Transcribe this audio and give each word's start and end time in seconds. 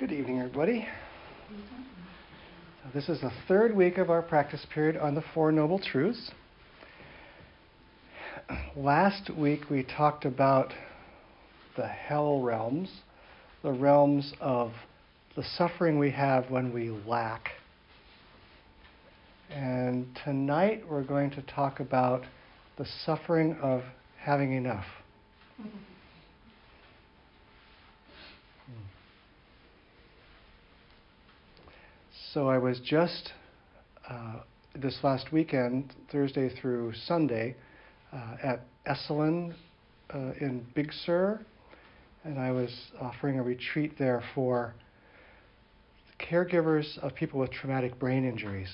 Good 0.00 0.12
evening, 0.12 0.38
everybody. 0.38 0.88
So 1.50 2.88
this 2.94 3.10
is 3.10 3.20
the 3.20 3.30
third 3.46 3.76
week 3.76 3.98
of 3.98 4.08
our 4.08 4.22
practice 4.22 4.64
period 4.72 4.96
on 4.96 5.14
the 5.14 5.22
Four 5.34 5.52
Noble 5.52 5.78
Truths. 5.78 6.30
Last 8.74 9.28
week 9.36 9.68
we 9.68 9.82
talked 9.82 10.24
about 10.24 10.72
the 11.76 11.86
hell 11.86 12.40
realms, 12.40 12.90
the 13.62 13.72
realms 13.72 14.32
of 14.40 14.72
the 15.36 15.44
suffering 15.58 15.98
we 15.98 16.12
have 16.12 16.50
when 16.50 16.72
we 16.72 16.88
lack. 16.88 17.50
And 19.50 20.06
tonight 20.24 20.82
we're 20.88 21.04
going 21.04 21.30
to 21.32 21.42
talk 21.42 21.78
about 21.78 22.24
the 22.78 22.86
suffering 23.04 23.54
of 23.60 23.82
having 24.18 24.54
enough. 24.54 24.86
So 32.32 32.48
I 32.48 32.58
was 32.58 32.78
just 32.78 33.32
uh, 34.08 34.36
this 34.76 34.96
last 35.02 35.32
weekend, 35.32 35.92
Thursday 36.12 36.48
through 36.48 36.92
Sunday, 37.06 37.56
uh, 38.12 38.36
at 38.40 38.60
Esalen 38.86 39.52
uh, 40.14 40.18
in 40.40 40.64
Big 40.76 40.92
Sur, 40.92 41.40
and 42.22 42.38
I 42.38 42.52
was 42.52 42.70
offering 43.00 43.40
a 43.40 43.42
retreat 43.42 43.98
there 43.98 44.22
for 44.32 44.74
caregivers 46.20 46.98
of 46.98 47.16
people 47.16 47.40
with 47.40 47.50
traumatic 47.50 47.98
brain 47.98 48.24
injuries. 48.24 48.70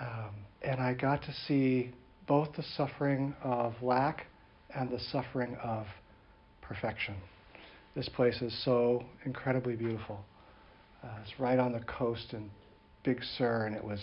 Um, 0.00 0.30
and 0.62 0.80
I 0.80 0.94
got 0.94 1.20
to 1.24 1.34
see 1.46 1.90
both 2.26 2.54
the 2.56 2.64
suffering 2.78 3.36
of 3.44 3.74
lack 3.82 4.26
and 4.74 4.90
the 4.90 5.00
suffering 5.10 5.56
of 5.62 5.84
perfection. 6.62 7.16
This 7.94 8.08
place 8.08 8.40
is 8.40 8.58
so 8.64 9.04
incredibly 9.26 9.76
beautiful. 9.76 10.24
Uh, 11.02 11.08
it's 11.22 11.38
right 11.40 11.58
on 11.58 11.72
the 11.72 11.80
coast 11.80 12.32
in 12.32 12.50
Big 13.04 13.22
Sur, 13.36 13.66
and 13.66 13.74
it 13.74 13.82
was 13.82 14.00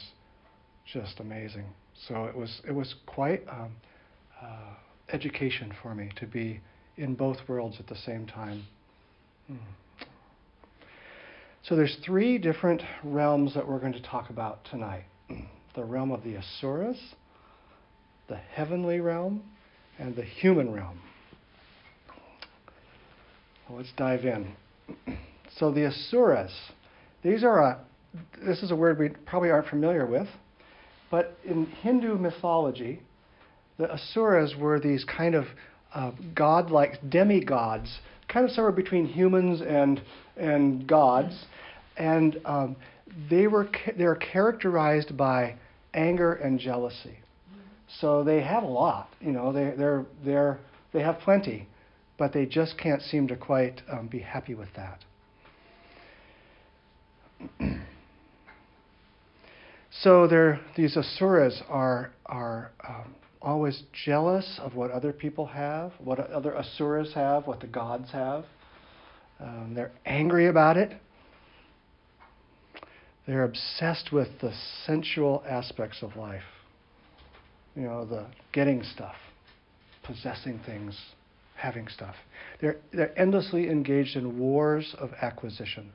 just 0.92 1.20
amazing. 1.20 1.66
So 2.08 2.26
it 2.26 2.36
was 2.36 2.62
it 2.68 2.74
was 2.74 2.96
quite 3.06 3.48
um, 3.48 3.76
uh, 4.42 4.74
education 5.14 5.74
for 5.82 5.96
me 5.96 6.10
to 6.18 6.26
be 6.26 6.60
in 6.98 7.16
both 7.16 7.38
worlds 7.48 7.78
at 7.80 7.88
the 7.88 7.96
same 7.96 8.26
time. 8.28 8.66
Hmm. 9.48 9.56
So 11.64 11.76
there's 11.76 11.98
three 12.06 12.38
different 12.38 12.82
realms 13.04 13.54
that 13.54 13.68
we're 13.68 13.80
going 13.80 13.94
to 13.94 14.02
talk 14.02 14.30
about 14.30 14.66
tonight: 14.66 15.06
the 15.76 15.86
realm 15.86 16.12
of 16.12 16.24
the 16.24 16.36
asuras, 16.36 17.00
the 18.28 18.38
heavenly 18.38 19.00
realm, 19.00 19.44
and 19.98 20.16
the 20.16 20.24
human 20.24 20.74
realm. 20.74 21.00
Well, 23.70 23.78
let's 23.78 23.94
dive 23.96 24.26
in. 24.26 24.54
So 25.58 25.72
the 25.72 25.88
asuras 25.88 26.54
these 27.24 27.44
are 27.44 27.60
a, 27.60 27.80
this 28.46 28.64
is 28.64 28.72
a 28.72 28.76
word 28.76 29.00
we 29.00 29.10
probably 29.26 29.50
aren't 29.50 29.68
familiar 29.68 30.06
with, 30.06 30.28
but 31.12 31.38
in 31.44 31.66
Hindu 31.66 32.18
mythology, 32.18 33.02
the 33.78 33.92
Asuras 33.92 34.56
were 34.60 34.80
these 34.80 35.06
kind 35.06 35.36
of 35.36 35.46
uh, 35.94 36.12
godlike 36.36 37.00
demigods, 37.10 38.00
kind 38.28 38.46
of 38.46 38.52
somewhere 38.52 38.72
between 38.72 39.06
humans 39.06 39.62
and, 39.62 40.02
and 40.38 40.88
gods. 40.88 41.46
And 41.98 42.40
um, 42.46 42.76
they, 43.30 43.48
were, 43.48 43.68
they 43.98 44.06
were 44.06 44.16
characterized 44.16 45.18
by 45.18 45.56
anger 45.94 46.34
and 46.34 46.60
jealousy. 46.60 47.18
So 48.00 48.24
they 48.24 48.42
have 48.42 48.64
a 48.64 48.68
lot, 48.68 49.10
you 49.20 49.32
know, 49.32 49.52
they, 49.52 49.74
they're, 49.76 50.06
they're, 50.24 50.60
they 50.94 51.02
have 51.02 51.20
plenty, 51.20 51.68
but 52.20 52.34
they 52.34 52.46
just 52.46 52.78
can't 52.78 53.02
seem 53.02 53.28
to 53.30 53.36
quite 53.36 53.82
um, 53.92 54.08
be 54.08 54.20
happy 54.20 54.54
with 54.54 54.70
that. 54.76 55.04
so 59.92 60.28
these 60.76 60.98
asuras 60.98 61.62
are, 61.70 62.12
are 62.26 62.72
um, 62.88 63.16
always 63.42 63.84
jealous 64.06 64.60
of 64.62 64.76
what 64.76 64.92
other 64.92 65.14
people 65.14 65.46
have, 65.46 65.94
what 66.00 66.20
other 66.20 66.56
asuras 66.56 67.14
have, 67.14 67.48
what 67.48 67.60
the 67.60 67.68
gods 67.68 68.12
have. 68.12 68.46
Um, 69.40 69.74
they're 69.74 69.92
angry 70.06 70.48
about 70.48 70.78
it. 70.78 70.92
They're 73.26 73.44
obsessed 73.44 74.12
with 74.12 74.28
the 74.42 74.54
sensual 74.86 75.44
aspects 75.48 76.02
of 76.02 76.16
life. 76.16 76.44
You 77.76 77.84
know, 77.84 78.04
the 78.04 78.26
getting 78.52 78.84
stuff, 78.84 79.16
possessing 80.04 80.60
things, 80.66 81.00
having 81.56 81.88
stuff. 81.88 82.16
They're, 82.60 82.78
they're 82.92 83.18
endlessly 83.18 83.70
engaged 83.70 84.16
in 84.16 84.40
wars 84.40 84.96
of 84.98 85.12
acquisition. 85.22 85.92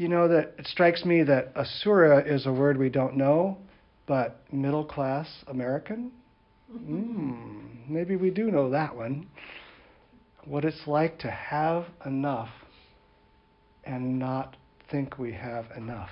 You 0.00 0.08
know 0.08 0.28
that 0.28 0.54
it 0.56 0.66
strikes 0.66 1.04
me 1.04 1.24
that 1.24 1.52
asura 1.54 2.24
is 2.24 2.46
a 2.46 2.52
word 2.54 2.78
we 2.78 2.88
don't 2.88 3.18
know, 3.18 3.58
but 4.06 4.40
middle 4.50 4.82
class 4.82 5.28
American? 5.46 6.10
Mm, 6.74 7.86
maybe 7.86 8.16
we 8.16 8.30
do 8.30 8.50
know 8.50 8.70
that 8.70 8.96
one. 8.96 9.26
What 10.46 10.64
it's 10.64 10.86
like 10.86 11.18
to 11.18 11.30
have 11.30 11.84
enough 12.06 12.48
and 13.84 14.18
not 14.18 14.56
think 14.90 15.18
we 15.18 15.34
have 15.34 15.66
enough. 15.76 16.08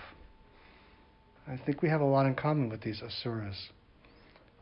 I 1.47 1.57
think 1.57 1.81
we 1.81 1.89
have 1.89 2.03
a 2.03 2.05
lot 2.05 2.27
in 2.27 2.35
common 2.35 2.69
with 2.69 2.83
these 2.83 3.01
asuras. 3.03 3.71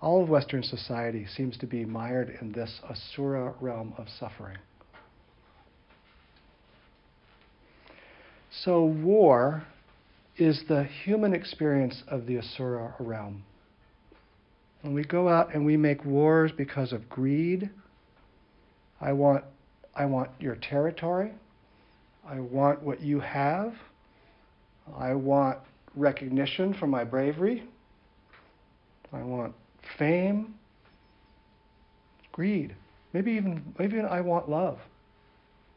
All 0.01 0.23
of 0.23 0.29
Western 0.29 0.63
society 0.63 1.27
seems 1.37 1.59
to 1.59 1.67
be 1.67 1.85
mired 1.85 2.39
in 2.41 2.53
this 2.53 2.81
asura 2.89 3.55
realm 3.61 3.93
of 3.99 4.07
suffering. 4.21 4.59
So, 8.65 8.85
war 8.85 9.65
is 10.39 10.63
the 10.69 10.85
human 10.85 11.35
experience 11.35 12.03
of 12.09 12.27
the 12.27 12.39
Asura 12.39 12.95
realm. 12.99 13.45
When 14.83 14.95
we 14.95 15.05
go 15.05 15.29
out 15.29 15.55
and 15.55 15.67
we 15.67 15.77
make 15.77 16.05
wars 16.05 16.53
because 16.57 16.93
of 16.93 17.09
greed, 17.09 17.69
I 19.01 19.13
want, 19.13 19.45
I 19.95 20.07
want 20.07 20.31
your 20.39 20.57
territory, 20.57 21.33
I 22.27 22.41
want 22.41 22.83
what 22.83 23.01
you 23.01 23.21
have, 23.21 23.75
I 24.97 25.15
want 25.15 25.59
recognition 25.95 26.75
for 26.75 26.87
my 26.87 27.05
bravery, 27.05 27.65
I 29.13 29.23
want 29.23 29.55
fame, 29.99 30.55
greed. 32.33 32.75
Maybe 33.13 33.33
even, 33.33 33.75
maybe 33.79 33.95
even 33.95 34.07
I 34.07 34.21
want 34.21 34.49
love. 34.49 34.79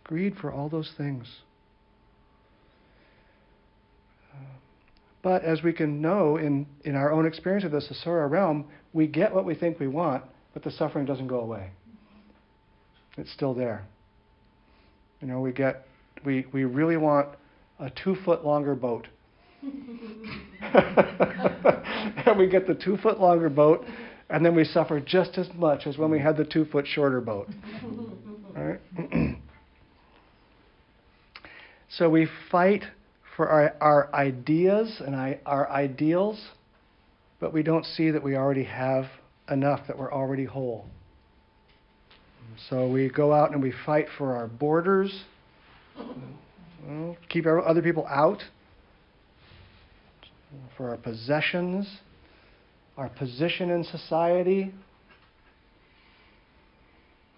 Greed 0.04 0.36
for 0.38 0.52
all 0.52 0.70
those 0.70 0.92
things. 0.98 1.28
But 5.22 5.44
as 5.44 5.64
we 5.64 5.74
can 5.74 6.02
know 6.02 6.38
in, 6.38 6.66
in 6.86 6.96
our 6.96 7.12
own 7.12 7.26
experience 7.26 7.66
of 7.66 7.72
the 7.72 7.78
Asura 7.78 8.28
realm, 8.28 8.66
we 8.94 9.08
get 9.08 9.34
what 9.34 9.46
we 9.46 9.54
think 9.54 9.80
we 9.80 9.88
want, 9.88 10.24
but 10.54 10.64
the 10.64 10.72
suffering 10.72 11.06
doesn't 11.06 11.28
go 11.28 11.42
away. 11.42 11.72
It's 13.18 13.32
still 13.34 13.54
there. 13.54 13.86
You 15.22 15.28
know, 15.28 15.42
we 15.42 15.52
get 15.52 15.86
we, 16.26 16.46
we 16.54 16.64
really 16.64 16.98
want 16.98 17.30
a 17.80 17.90
two 17.90 18.16
foot 18.24 18.46
longer 18.46 18.76
boat. 18.76 19.08
and 22.26 22.38
we 22.38 22.48
get 22.48 22.68
the 22.68 22.76
two 22.76 22.98
foot 22.98 23.20
longer 23.20 23.50
boat, 23.50 23.86
and 24.30 24.46
then 24.46 24.56
we 24.56 24.64
suffer 24.64 25.00
just 25.00 25.38
as 25.38 25.50
much 25.56 25.88
as 25.88 25.98
when 25.98 26.12
we 26.12 26.20
had 26.20 26.38
the 26.38 26.46
two 26.46 26.66
foot 26.66 26.86
shorter 26.88 27.22
boat. 27.22 27.50
Right? 28.52 28.80
so 31.90 32.10
we 32.10 32.28
fight 32.52 32.84
for 33.40 33.48
our, 33.48 33.74
our 33.80 34.14
ideas 34.14 35.00
and 35.00 35.16
our 35.46 35.72
ideals, 35.72 36.38
but 37.40 37.54
we 37.54 37.64
don't 37.64 37.86
see 37.86 38.12
that 38.12 38.22
we 38.22 38.36
already 38.36 38.66
have 38.66 39.06
enough, 39.50 39.80
that 39.88 39.98
we're 39.98 40.12
already 40.12 40.44
whole. 40.44 40.86
So 42.70 42.92
we 42.92 43.08
go 43.08 43.32
out 43.32 43.54
and 43.54 43.64
we 43.64 43.72
fight 43.86 44.08
for 44.18 44.36
our 44.36 44.48
borders, 44.48 45.24
keep 47.30 47.46
other 47.46 47.82
people 47.82 48.06
out, 48.08 48.44
for 50.76 50.90
our 50.90 50.98
possessions, 50.98 51.90
our 52.98 53.08
position 53.08 53.70
in 53.70 53.86
society. 53.86 54.74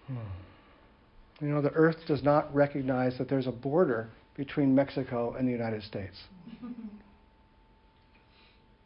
Hmm. 0.08 0.16
You 1.40 1.46
know, 1.46 1.62
the 1.62 1.70
earth 1.70 1.98
does 2.08 2.24
not 2.24 2.52
recognize 2.52 3.18
that 3.18 3.28
there's 3.28 3.46
a 3.46 3.52
border 3.52 4.08
between 4.36 4.74
Mexico 4.74 5.34
and 5.38 5.46
the 5.46 5.52
United 5.52 5.82
States. 5.82 6.16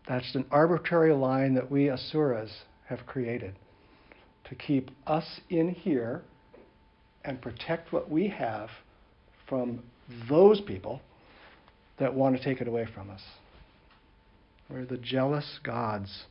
That's 0.09 0.35
an 0.35 0.47
arbitrary 0.51 1.15
line 1.15 1.55
that 1.55 1.71
we 1.71 1.91
Asuras 1.91 2.51
have 2.89 3.07
created 3.07 3.55
to 4.49 4.55
keep 4.55 4.91
us 5.07 5.41
in 5.51 5.71
here 5.71 6.23
and 7.25 7.43
protect 7.43 7.93
what 7.93 8.09
we 8.09 8.29
have 8.29 8.71
from 9.49 9.83
those 10.29 10.61
people 10.61 11.01
that 11.99 12.15
want 12.15 12.37
to 12.37 12.43
take 12.43 12.61
it 12.61 12.69
away 12.69 12.87
from 12.95 13.11
us. 13.11 13.23
We're 14.71 14.85
the 14.85 14.99
jealous 14.99 15.59
gods. 15.65 16.25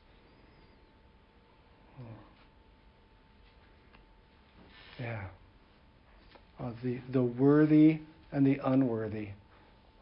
Yeah. 5.00 5.26
Uh, 6.60 6.72
the, 6.84 7.00
the 7.12 7.24
worthy 7.24 8.00
and 8.36 8.46
the 8.46 8.60
unworthy 8.66 9.30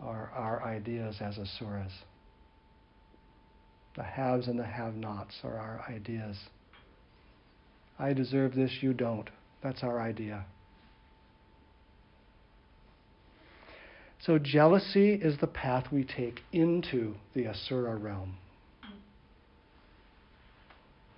are 0.01 0.31
our 0.35 0.63
ideas 0.63 1.17
as 1.21 1.37
asuras. 1.37 1.91
The 3.95 4.01
haves 4.01 4.47
and 4.47 4.57
the 4.57 4.65
have 4.65 4.95
nots 4.95 5.35
are 5.43 5.55
our 5.55 5.85
ideas. 5.87 6.35
I 7.99 8.13
deserve 8.13 8.55
this, 8.55 8.79
you 8.81 8.91
don't. 8.91 9.29
That's 9.61 9.83
our 9.83 10.01
idea. 10.01 10.45
So, 14.19 14.39
jealousy 14.39 15.13
is 15.13 15.37
the 15.39 15.45
path 15.45 15.91
we 15.91 16.03
take 16.03 16.41
into 16.51 17.13
the 17.35 17.45
asura 17.45 17.95
realm. 17.95 18.37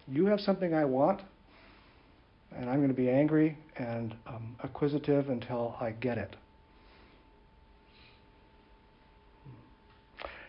You 0.05 0.25
have 0.25 0.41
something 0.41 0.73
I 0.73 0.83
want, 0.83 1.21
and 2.53 2.69
I'm 2.69 2.77
going 2.77 2.89
to 2.89 2.93
be 2.93 3.09
angry 3.09 3.57
and 3.77 4.13
um, 4.27 4.57
acquisitive 4.61 5.29
until 5.29 5.77
I 5.79 5.91
get 5.91 6.17
it. 6.17 6.35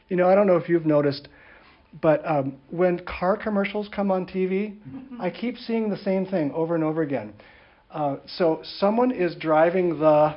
You 0.09 0.17
know, 0.17 0.29
I 0.29 0.35
don't 0.35 0.47
know 0.47 0.57
if 0.57 0.69
you've 0.69 0.87
noticed, 0.87 1.29
but 2.01 2.25
um, 2.27 2.57
when 2.71 3.01
car 3.01 3.37
commercials 3.37 3.89
come 3.95 4.11
on 4.11 4.27
TV, 4.27 4.77
I 5.21 5.31
keep 5.31 5.57
seeing 5.57 5.91
the 5.91 5.97
same 5.97 6.27
thing 6.27 6.53
over 6.53 6.75
and 6.75 6.85
over 6.85 7.03
again. 7.03 7.33
Uh, 7.91 8.17
so 8.27 8.61
someone 8.79 9.11
is 9.11 9.35
driving 9.37 9.99
the 9.99 10.37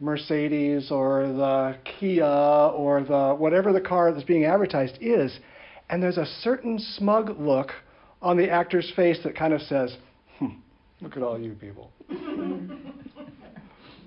Mercedes 0.00 0.90
or 0.90 1.28
the 1.28 1.76
Kia 1.84 2.24
or 2.24 3.04
the 3.04 3.34
whatever 3.34 3.72
the 3.72 3.80
car 3.80 4.12
that's 4.12 4.24
being 4.24 4.46
advertised 4.46 4.98
is, 5.00 5.38
and 5.90 6.02
there's 6.02 6.18
a 6.18 6.26
certain 6.42 6.78
smug 6.78 7.38
look 7.38 7.70
on 8.20 8.36
the 8.36 8.50
actor's 8.50 8.92
face 8.96 9.18
that 9.22 9.36
kind 9.36 9.52
of 9.52 9.60
says, 9.62 9.96
hmm, 10.38 10.54
"Look 11.00 11.16
at 11.16 11.22
all 11.22 11.38
you 11.38 11.52
people. 11.54 11.92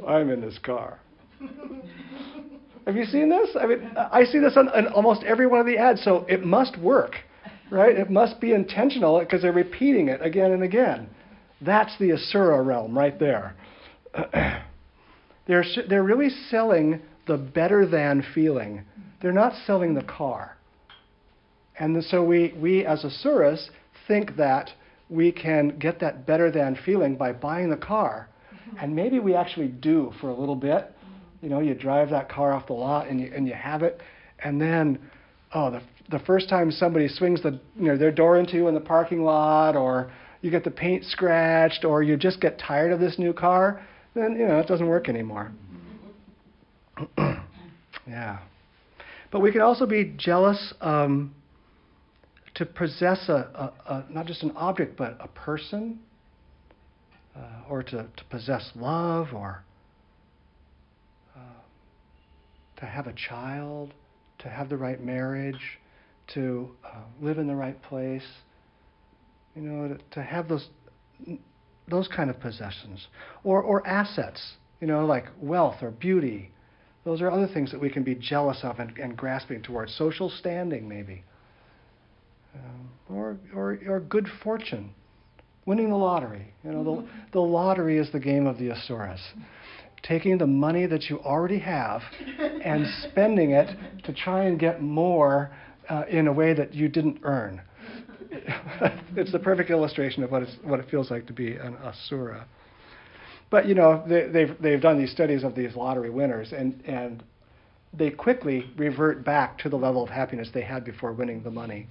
I'm 0.08 0.30
in 0.30 0.42
this 0.42 0.58
car." 0.58 1.00
Have 2.86 2.96
you 2.96 3.06
seen 3.06 3.30
this? 3.30 3.50
I 3.60 3.66
mean, 3.66 3.92
I 3.98 4.26
see 4.26 4.40
this 4.40 4.58
on, 4.58 4.70
on 4.70 4.88
almost 4.88 5.24
every 5.24 5.48
one 5.48 5.60
of 5.60 5.66
the 5.66 5.78
ads, 5.78 6.04
so 6.04 6.26
it 6.30 6.46
must 6.46 6.78
work, 6.78 7.16
right? 7.72 7.96
It 7.96 8.12
must 8.12 8.40
be 8.40 8.54
intentional 8.54 9.20
because 9.20 9.42
they're 9.42 9.52
repeating 9.52 10.08
it 10.08 10.22
again 10.24 10.52
and 10.52 10.64
again. 10.64 11.10
That's 11.62 11.98
the 12.00 12.12
Asura 12.14 12.62
realm 12.62 12.96
right 12.96 13.18
there. 13.20 13.56
they're, 15.48 15.66
they're 15.90 16.04
really 16.04 16.30
selling 16.50 17.02
the 17.28 17.38
better 17.38 17.88
than 17.88 18.24
feeling. 18.36 18.84
They're 19.22 19.32
not 19.32 19.54
selling 19.66 19.96
the 19.96 20.04
car. 20.04 20.58
And 21.80 22.02
so 22.04 22.24
we, 22.24 22.54
we 22.58 22.86
as 22.86 23.04
Asuras 23.04 23.72
think 24.08 24.36
that 24.38 24.70
we 25.10 25.32
can 25.32 25.78
get 25.80 26.00
that 26.00 26.26
better 26.26 26.52
than 26.52 26.78
feeling 26.86 27.16
by 27.16 27.32
buying 27.32 27.70
the 27.70 27.78
car. 27.78 28.30
And 28.80 28.96
maybe 28.96 29.20
we 29.20 29.36
actually 29.36 29.68
do 29.68 30.12
for 30.22 30.30
a 30.30 30.34
little 30.34 30.56
bit. 30.56 30.95
You 31.46 31.52
know, 31.52 31.60
you 31.60 31.76
drive 31.76 32.10
that 32.10 32.28
car 32.28 32.54
off 32.54 32.66
the 32.66 32.74
lot 32.74 33.08
and 33.08 33.22
you, 33.22 33.32
and 33.32 33.48
you 33.48 33.54
have 33.54 33.84
it. 33.84 34.02
And 34.40 34.60
then, 34.60 34.98
oh, 35.54 35.70
the, 35.70 35.82
the 36.10 36.18
first 36.26 36.50
time 36.50 36.72
somebody 36.72 37.08
swings 37.08 37.44
the, 37.44 37.60
you 37.76 37.86
know, 37.86 37.98
their 37.98 38.12
door 38.12 38.40
into 38.40 38.56
you 38.56 38.68
in 38.68 38.74
the 38.74 38.82
parking 38.82 39.24
lot 39.24 39.76
or 39.76 40.12
you 40.42 40.50
get 40.50 40.64
the 40.64 40.72
paint 40.72 41.04
scratched 41.06 41.86
or 41.86 42.02
you 42.02 42.18
just 42.18 42.42
get 42.42 42.58
tired 42.58 42.92
of 42.92 43.00
this 43.00 43.20
new 43.20 43.32
car, 43.32 43.86
then, 44.16 44.36
you 44.40 44.48
know, 44.48 44.58
it 44.58 44.68
doesn't 44.68 44.88
work 44.88 45.08
anymore. 45.08 45.52
yeah. 48.08 48.40
But 49.32 49.42
we 49.42 49.52
can 49.52 49.62
also 49.62 49.86
be 49.86 50.16
jealous 50.18 50.74
um, 50.82 51.36
to 52.56 52.66
possess 52.66 53.30
a, 53.30 53.72
a, 53.88 53.94
a, 53.94 54.06
not 54.10 54.26
just 54.26 54.42
an 54.42 54.52
object, 54.56 54.98
but 54.98 55.16
a 55.20 55.28
person, 55.28 56.00
uh, 57.36 57.70
or 57.70 57.84
to, 57.84 58.08
to 58.16 58.24
possess 58.32 58.72
love, 58.76 59.28
or 59.32 59.64
uh, 61.36 61.40
to 62.86 62.92
have 62.92 63.08
a 63.08 63.14
child, 63.14 63.94
to 64.40 64.50
have 64.50 64.70
the 64.70 64.78
right 64.78 65.02
marriage, 65.04 65.80
to 66.34 66.70
uh, 66.86 67.02
live 67.22 67.38
in 67.38 67.48
the 67.48 67.56
right 67.56 67.82
place, 67.84 68.26
you 69.56 69.62
know, 69.62 69.96
to, 69.96 70.00
to 70.12 70.24
have 70.24 70.48
those 70.48 70.68
those 71.88 72.08
kind 72.08 72.30
of 72.30 72.40
possessions, 72.40 73.08
or 73.44 73.62
or 73.62 73.86
assets, 73.88 74.54
you 74.82 74.88
know, 74.88 75.06
like 75.06 75.26
wealth 75.42 75.82
or 75.82 75.92
beauty. 75.92 76.52
Those 77.04 77.22
are 77.22 77.30
other 77.30 77.48
things 77.48 77.72
that 77.72 77.80
we 77.80 77.92
can 77.92 78.04
be 78.04 78.16
jealous 78.16 78.62
of 78.64 78.80
and, 78.80 78.98
and 78.98 79.16
grasping 79.16 79.62
towards. 79.62 79.96
Social 79.96 80.28
standing, 80.28 80.90
maybe 80.90 81.24
um, 82.56 82.90
or, 83.10 83.38
or, 83.54 83.80
or 83.88 84.00
good 84.00 84.28
fortune, 84.44 84.92
winning 85.66 85.90
the 85.90 85.96
lottery. 85.96 86.54
You 86.64 86.72
know, 86.72 86.84
the, 86.84 87.08
the 87.34 87.40
lottery 87.40 87.98
is 87.98 88.12
the 88.12 88.20
game 88.20 88.48
of 88.48 88.58
the 88.58 88.72
Asuras. 88.72 89.22
Taking 90.08 90.38
the 90.38 90.48
money 90.48 90.86
that 90.86 91.10
you 91.10 91.20
already 91.20 91.60
have 91.60 92.02
and 92.64 92.86
spending 93.10 93.52
it 93.52 93.76
to 94.04 94.14
try 94.14 94.44
and 94.46 94.60
get 94.60 94.82
more 94.82 95.52
uh, 95.90 96.04
in 96.10 96.28
a 96.28 96.34
way 96.34 96.54
that 96.54 96.74
you 96.74 96.88
didn't 96.88 97.20
earn. 97.24 97.62
it's 99.16 99.32
the 99.32 99.40
perfect 99.40 99.70
illustration 99.70 100.24
of 100.24 100.32
what, 100.32 100.44
what 100.64 100.80
it 100.80 100.90
feels 100.90 101.10
like 101.10 101.26
to 101.28 101.34
be 101.34 101.56
an 101.56 101.76
Asura. 101.78 102.46
But 103.50 103.68
you 103.68 103.76
know, 103.76 104.04
they, 104.08 104.28
they've, 104.28 104.56
they've 104.62 104.82
done 104.82 105.00
these 105.00 105.12
studies 105.12 105.44
of 105.44 105.56
these 105.56 105.76
lottery 105.76 106.10
winners, 106.10 106.52
and, 106.52 106.82
and 106.86 107.24
they 107.94 108.10
quickly 108.12 108.70
revert 108.78 109.24
back 109.24 109.58
to 109.60 109.70
the 109.70 109.76
level 109.76 110.04
of 110.04 110.10
happiness 110.10 110.50
they 110.54 110.62
had 110.62 110.84
before 110.84 111.14
winning 111.14 111.44
the 111.44 111.52
money. 111.52 111.88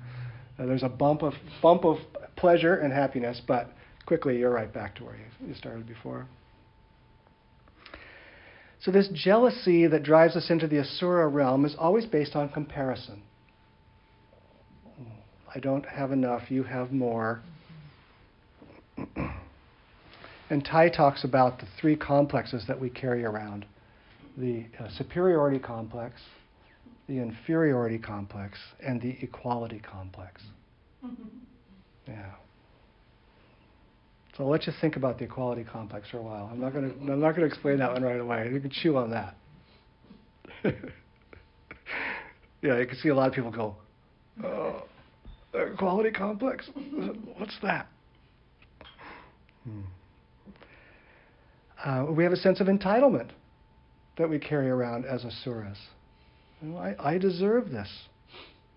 Uh, 0.59 0.67
there's 0.67 0.83
a 0.83 0.89
bump 0.89 1.23
of 1.23 1.35
bump 1.63 1.85
of 1.85 1.99
pleasure 2.37 2.77
and 2.77 2.93
happiness, 2.93 3.41
but 3.47 3.71
quickly 4.07 4.39
you're 4.39 4.53
right 4.53 4.73
back 4.73 4.95
to 4.97 5.05
where 5.05 5.17
you, 5.17 5.49
you 5.49 5.55
started 5.55 5.87
before. 5.87 6.27
So 8.85 8.91
this 8.91 9.09
jealousy 9.15 9.87
that 9.87 10.03
drives 10.03 10.37
us 10.37 10.51
into 10.51 10.69
the 10.69 10.79
asura 10.79 11.27
realm 11.27 11.65
is 11.65 11.75
always 11.79 12.05
based 12.05 12.37
on 12.37 12.51
comparison. 12.51 13.23
I 15.55 15.59
don't 15.59 15.87
have 15.87 16.13
enough, 16.13 16.51
you 16.51 16.65
have 16.65 16.93
more. 16.93 17.41
and 20.51 20.69
Thay 20.71 20.91
talks 20.91 21.25
about 21.25 21.61
the 21.61 21.67
three 21.81 21.97
complexes 21.97 22.67
that 22.69 22.79
we 22.79 22.91
carry 22.91 23.25
around 23.25 23.65
the 24.37 24.67
uh, 24.79 24.89
superiority 24.99 25.59
complex, 25.59 26.21
the 27.07 27.19
inferiority 27.19 27.99
complex 27.99 28.59
and 28.85 29.01
the 29.01 29.17
equality 29.23 29.81
complex. 29.81 30.43
Yeah. 32.07 32.33
So 34.37 34.45
I'll 34.45 34.51
let 34.51 34.67
you 34.67 34.73
think 34.81 34.97
about 34.97 35.19
the 35.19 35.25
equality 35.25 35.63
complex 35.65 36.11
for 36.11 36.19
a 36.19 36.23
while. 36.23 36.49
I'm 36.51 36.61
not 36.61 36.73
going 36.73 36.91
to 36.91 37.13
I'm 37.13 37.21
not 37.21 37.37
going 37.37 37.43
to 37.43 37.47
explain 37.47 37.79
that 37.79 37.93
one 37.93 38.03
right 38.03 38.19
away. 38.19 38.51
You 38.53 38.61
can 38.61 38.71
chew 38.71 38.97
on 38.97 39.11
that. 39.11 39.37
yeah, 42.63 42.79
you 42.79 42.87
can 42.87 42.97
see 43.01 43.11
a 43.11 43.15
lot 43.15 43.29
of 43.29 43.35
people 43.35 43.53
go, 43.53 43.77
oh, 44.43 44.83
equality 45.55 46.11
complex? 46.11 46.69
What's 47.37 47.57
that? 47.63 47.87
Hmm. 49.63 49.81
Uh, 51.85 52.07
we 52.11 52.25
have 52.25 52.33
a 52.33 52.37
sense 52.37 52.61
of 52.61 52.67
entitlement 52.67 53.29
that 54.17 54.29
we 54.29 54.39
carry 54.39 54.71
around 54.71 55.05
as 55.05 55.25
asuras. 55.25 55.79
You 56.61 56.71
know, 56.71 56.79
I, 56.79 56.97
I 56.99 57.19
deserve 57.19 57.71
this. 57.71 57.89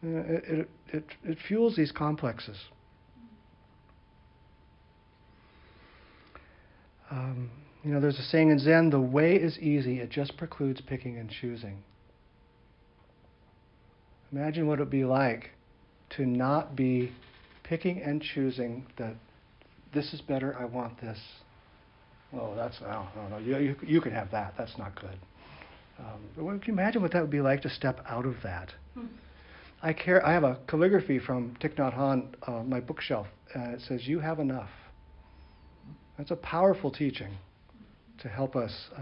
it, 0.04 0.44
it, 0.48 0.70
it, 0.94 1.06
it 1.24 1.38
fuels 1.48 1.76
these 1.76 1.92
complexes. 1.92 2.58
Um, 7.10 7.50
you 7.84 7.92
know, 7.92 8.00
there's 8.00 8.20
a 8.20 8.24
saying 8.24 8.50
in 8.50 8.60
Zen 8.60 8.90
the 8.90 9.00
way 9.00 9.36
is 9.36 9.58
easy, 9.60 10.00
it 10.00 10.10
just 10.10 10.38
precludes 10.38 10.82
picking 10.82 11.18
and 11.18 11.30
choosing. 11.30 11.84
Imagine 14.32 14.68
what 14.68 14.80
it 14.80 14.84
would 14.84 14.90
be 14.90 15.06
like 15.06 15.52
to 16.12 16.26
not 16.26 16.76
be 16.76 17.12
picking 17.64 18.02
and 18.02 18.22
choosing 18.22 18.86
that 18.98 19.16
this 19.94 20.14
is 20.14 20.22
better, 20.22 20.56
I 20.60 20.66
want 20.66 21.00
this. 21.00 21.20
Oh, 22.34 22.54
that's, 22.56 22.78
oh, 22.82 23.08
no, 23.16 23.30
no, 23.30 23.38
you, 23.38 23.58
you, 23.58 23.76
you 23.86 24.02
can 24.02 24.12
have 24.12 24.30
that, 24.32 24.54
that's 24.58 24.78
not 24.78 25.00
good. 25.00 25.18
Um, 26.00 26.22
but 26.36 26.44
what 26.44 26.62
can 26.62 26.74
you 26.74 26.80
imagine 26.80 27.02
what 27.02 27.12
that 27.14 27.22
would 27.22 27.32
be 27.32 27.42
like 27.42 27.62
to 27.62 27.70
step 27.70 28.02
out 28.08 28.26
of 28.26 28.36
that? 28.44 28.74
Hmm. 28.94 29.06
I 29.82 29.94
care. 29.94 30.26
I 30.26 30.34
have 30.34 30.44
a 30.44 30.58
calligraphy 30.68 31.20
from 31.20 31.56
Thich 31.62 31.76
Nhat 31.76 31.96
Hanh, 31.96 32.28
uh, 32.48 32.64
my 32.64 32.80
bookshelf, 32.80 33.28
and 33.54 33.76
it 33.76 33.82
says, 33.82 34.08
"You 34.08 34.20
have 34.20 34.40
enough." 34.40 34.70
That's 36.18 36.32
a 36.32 36.36
powerful 36.36 36.92
teaching 36.92 37.38
to 38.20 38.28
help 38.28 38.56
us 38.56 38.74
uh, 38.96 39.02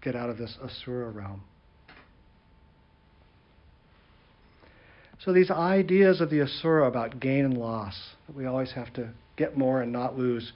get 0.00 0.16
out 0.16 0.30
of 0.30 0.38
this 0.38 0.56
asura 0.62 1.10
realm. 1.10 1.42
So 5.24 5.32
these 5.32 5.50
ideas 5.50 6.20
of 6.20 6.30
the 6.30 6.40
asura 6.40 6.86
about 6.86 7.20
gain 7.20 7.44
and 7.44 7.56
loss, 7.56 7.98
that 8.26 8.36
we 8.36 8.46
always 8.46 8.72
have 8.72 8.92
to 8.94 9.10
get 9.36 9.56
more 9.56 9.82
and 9.82 9.92
not 9.92 10.18
lose, 10.18 10.52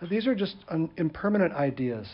uh, 0.00 0.06
these 0.06 0.26
are 0.26 0.34
just 0.34 0.56
un- 0.68 0.90
impermanent 0.96 1.52
ideas 1.54 2.06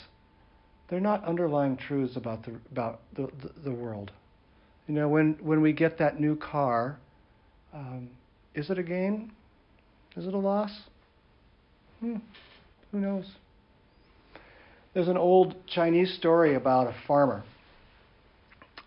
they're 0.93 1.01
not 1.01 1.25
underlying 1.25 1.79
truths 1.79 2.17
about 2.17 2.45
the 2.45 2.53
about 2.71 3.01
the, 3.15 3.23
the, 3.41 3.51
the 3.65 3.71
world. 3.73 4.13
You 4.87 4.93
know, 4.93 5.09
when 5.09 5.39
when 5.41 5.63
we 5.63 5.73
get 5.73 5.97
that 5.99 6.21
new 6.21 6.37
car, 6.37 6.99
um, 7.73 8.11
is 8.55 8.69
it 8.69 8.79
a 8.79 8.83
gain? 8.83 9.33
Is 10.17 10.27
it 10.27 10.35
a 10.35 10.39
loss? 10.39 10.71
Hmm, 12.01 12.17
who 12.93 13.01
knows? 13.01 13.25
There's 14.95 15.09
an 15.09 15.17
old 15.17 15.57
Chinese 15.67 16.15
story 16.15 16.55
about 16.55 16.87
a 16.87 16.95
farmer. 17.07 17.43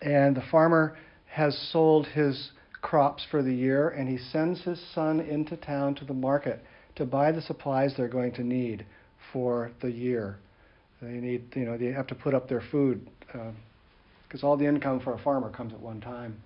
And 0.01 0.35
the 0.35 0.43
farmer 0.51 0.95
has 1.25 1.57
sold 1.71 2.05
his 2.07 2.51
crops 2.81 3.25
for 3.31 3.41
the 3.41 3.53
year, 3.53 3.89
and 3.89 4.07
he 4.07 4.17
sends 4.17 4.61
his 4.61 4.79
son 4.93 5.19
into 5.19 5.57
town 5.57 5.95
to 5.95 6.05
the 6.05 6.13
market 6.13 6.63
to 6.95 7.05
buy 7.05 7.31
the 7.31 7.41
supplies 7.41 7.93
they're 7.97 8.07
going 8.07 8.31
to 8.33 8.43
need 8.43 8.85
for 9.33 9.71
the 9.81 9.91
year. 9.91 10.37
They 11.01 11.07
need, 11.07 11.45
you 11.55 11.65
know, 11.65 11.77
they 11.77 11.87
have 11.87 12.07
to 12.07 12.15
put 12.15 12.35
up 12.35 12.47
their 12.47 12.63
food 12.71 13.09
because 13.27 14.43
uh, 14.43 14.47
all 14.47 14.55
the 14.55 14.67
income 14.67 14.99
for 14.99 15.13
a 15.13 15.19
farmer 15.19 15.49
comes 15.49 15.73
at 15.73 15.79
one 15.79 15.99
time. 15.99 16.37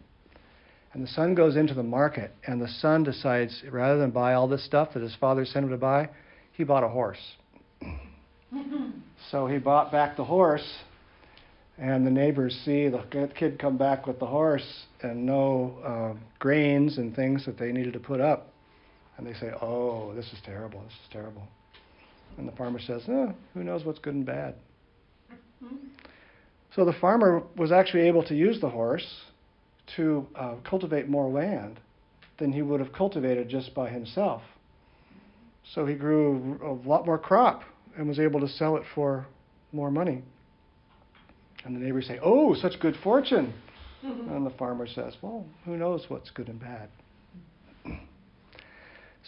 And 0.93 1.03
the 1.03 1.07
son 1.07 1.35
goes 1.35 1.55
into 1.55 1.73
the 1.73 1.83
market, 1.83 2.31
and 2.47 2.59
the 2.59 2.67
son 2.67 3.03
decides 3.03 3.61
rather 3.69 3.99
than 3.99 4.11
buy 4.11 4.33
all 4.33 4.47
this 4.47 4.65
stuff 4.65 4.93
that 4.93 5.03
his 5.03 5.15
father 5.19 5.45
sent 5.45 5.65
him 5.65 5.71
to 5.71 5.77
buy, 5.77 6.09
he 6.53 6.63
bought 6.63 6.83
a 6.83 6.89
horse. 6.89 7.19
So 9.31 9.47
he 9.47 9.57
bought 9.57 9.91
back 9.91 10.17
the 10.17 10.23
horse, 10.23 10.67
and 11.77 12.05
the 12.05 12.11
neighbors 12.11 12.59
see 12.65 12.89
the 12.89 13.03
kid 13.35 13.59
come 13.59 13.77
back 13.77 14.07
with 14.07 14.19
the 14.19 14.25
horse 14.25 14.85
and 15.01 15.25
no 15.25 15.77
uh, 15.85 16.19
grains 16.39 16.97
and 16.97 17.15
things 17.15 17.45
that 17.45 17.57
they 17.57 17.71
needed 17.71 17.93
to 17.93 17.99
put 17.99 18.19
up. 18.19 18.51
And 19.17 19.27
they 19.27 19.33
say, 19.33 19.51
Oh, 19.61 20.13
this 20.15 20.25
is 20.27 20.39
terrible, 20.45 20.81
this 20.83 20.93
is 20.93 21.11
terrible. 21.11 21.43
And 22.37 22.47
the 22.47 22.51
farmer 22.53 22.79
says, 22.79 23.03
eh, 23.07 23.31
Who 23.53 23.63
knows 23.63 23.85
what's 23.85 23.99
good 23.99 24.15
and 24.15 24.25
bad? 24.25 24.55
So 26.75 26.85
the 26.85 26.93
farmer 26.93 27.43
was 27.57 27.71
actually 27.71 28.07
able 28.07 28.23
to 28.25 28.35
use 28.35 28.61
the 28.61 28.69
horse 28.69 29.05
to 29.97 30.25
uh, 30.35 30.55
cultivate 30.67 31.09
more 31.09 31.29
land 31.29 31.79
than 32.37 32.53
he 32.53 32.61
would 32.61 32.79
have 32.79 32.93
cultivated 32.93 33.49
just 33.49 33.73
by 33.73 33.89
himself. 33.89 34.41
So 35.73 35.85
he 35.85 35.95
grew 35.95 36.59
a 36.63 36.87
lot 36.87 37.05
more 37.05 37.17
crop 37.17 37.63
and 37.97 38.07
was 38.07 38.19
able 38.19 38.39
to 38.39 38.47
sell 38.47 38.77
it 38.77 38.83
for 38.95 39.25
more 39.71 39.91
money. 39.91 40.23
And 41.65 41.75
the 41.75 41.79
neighbors 41.79 42.07
say, 42.07 42.19
Oh, 42.21 42.55
such 42.55 42.79
good 42.79 42.95
fortune. 43.03 43.53
Mm-hmm. 44.05 44.33
And 44.35 44.45
the 44.45 44.51
farmer 44.51 44.87
says, 44.87 45.15
Well, 45.21 45.45
who 45.65 45.75
knows 45.75 46.05
what's 46.07 46.29
good 46.29 46.47
and 46.47 46.59
bad. 46.59 46.89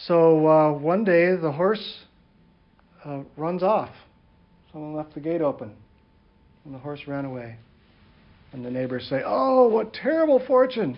So 0.06 0.46
uh, 0.48 0.72
one 0.72 1.04
day 1.04 1.36
the 1.36 1.52
horse 1.52 2.00
uh, 3.04 3.20
runs 3.36 3.62
off. 3.62 3.90
Someone 4.72 4.94
left 4.94 5.14
the 5.14 5.20
gate 5.20 5.42
open, 5.42 5.74
and 6.64 6.74
the 6.74 6.78
horse 6.78 7.00
ran 7.06 7.26
away. 7.26 7.56
And 8.52 8.64
the 8.64 8.70
neighbors 8.70 9.06
say, 9.08 9.22
Oh, 9.24 9.68
what 9.68 9.92
terrible 9.92 10.42
fortune! 10.46 10.96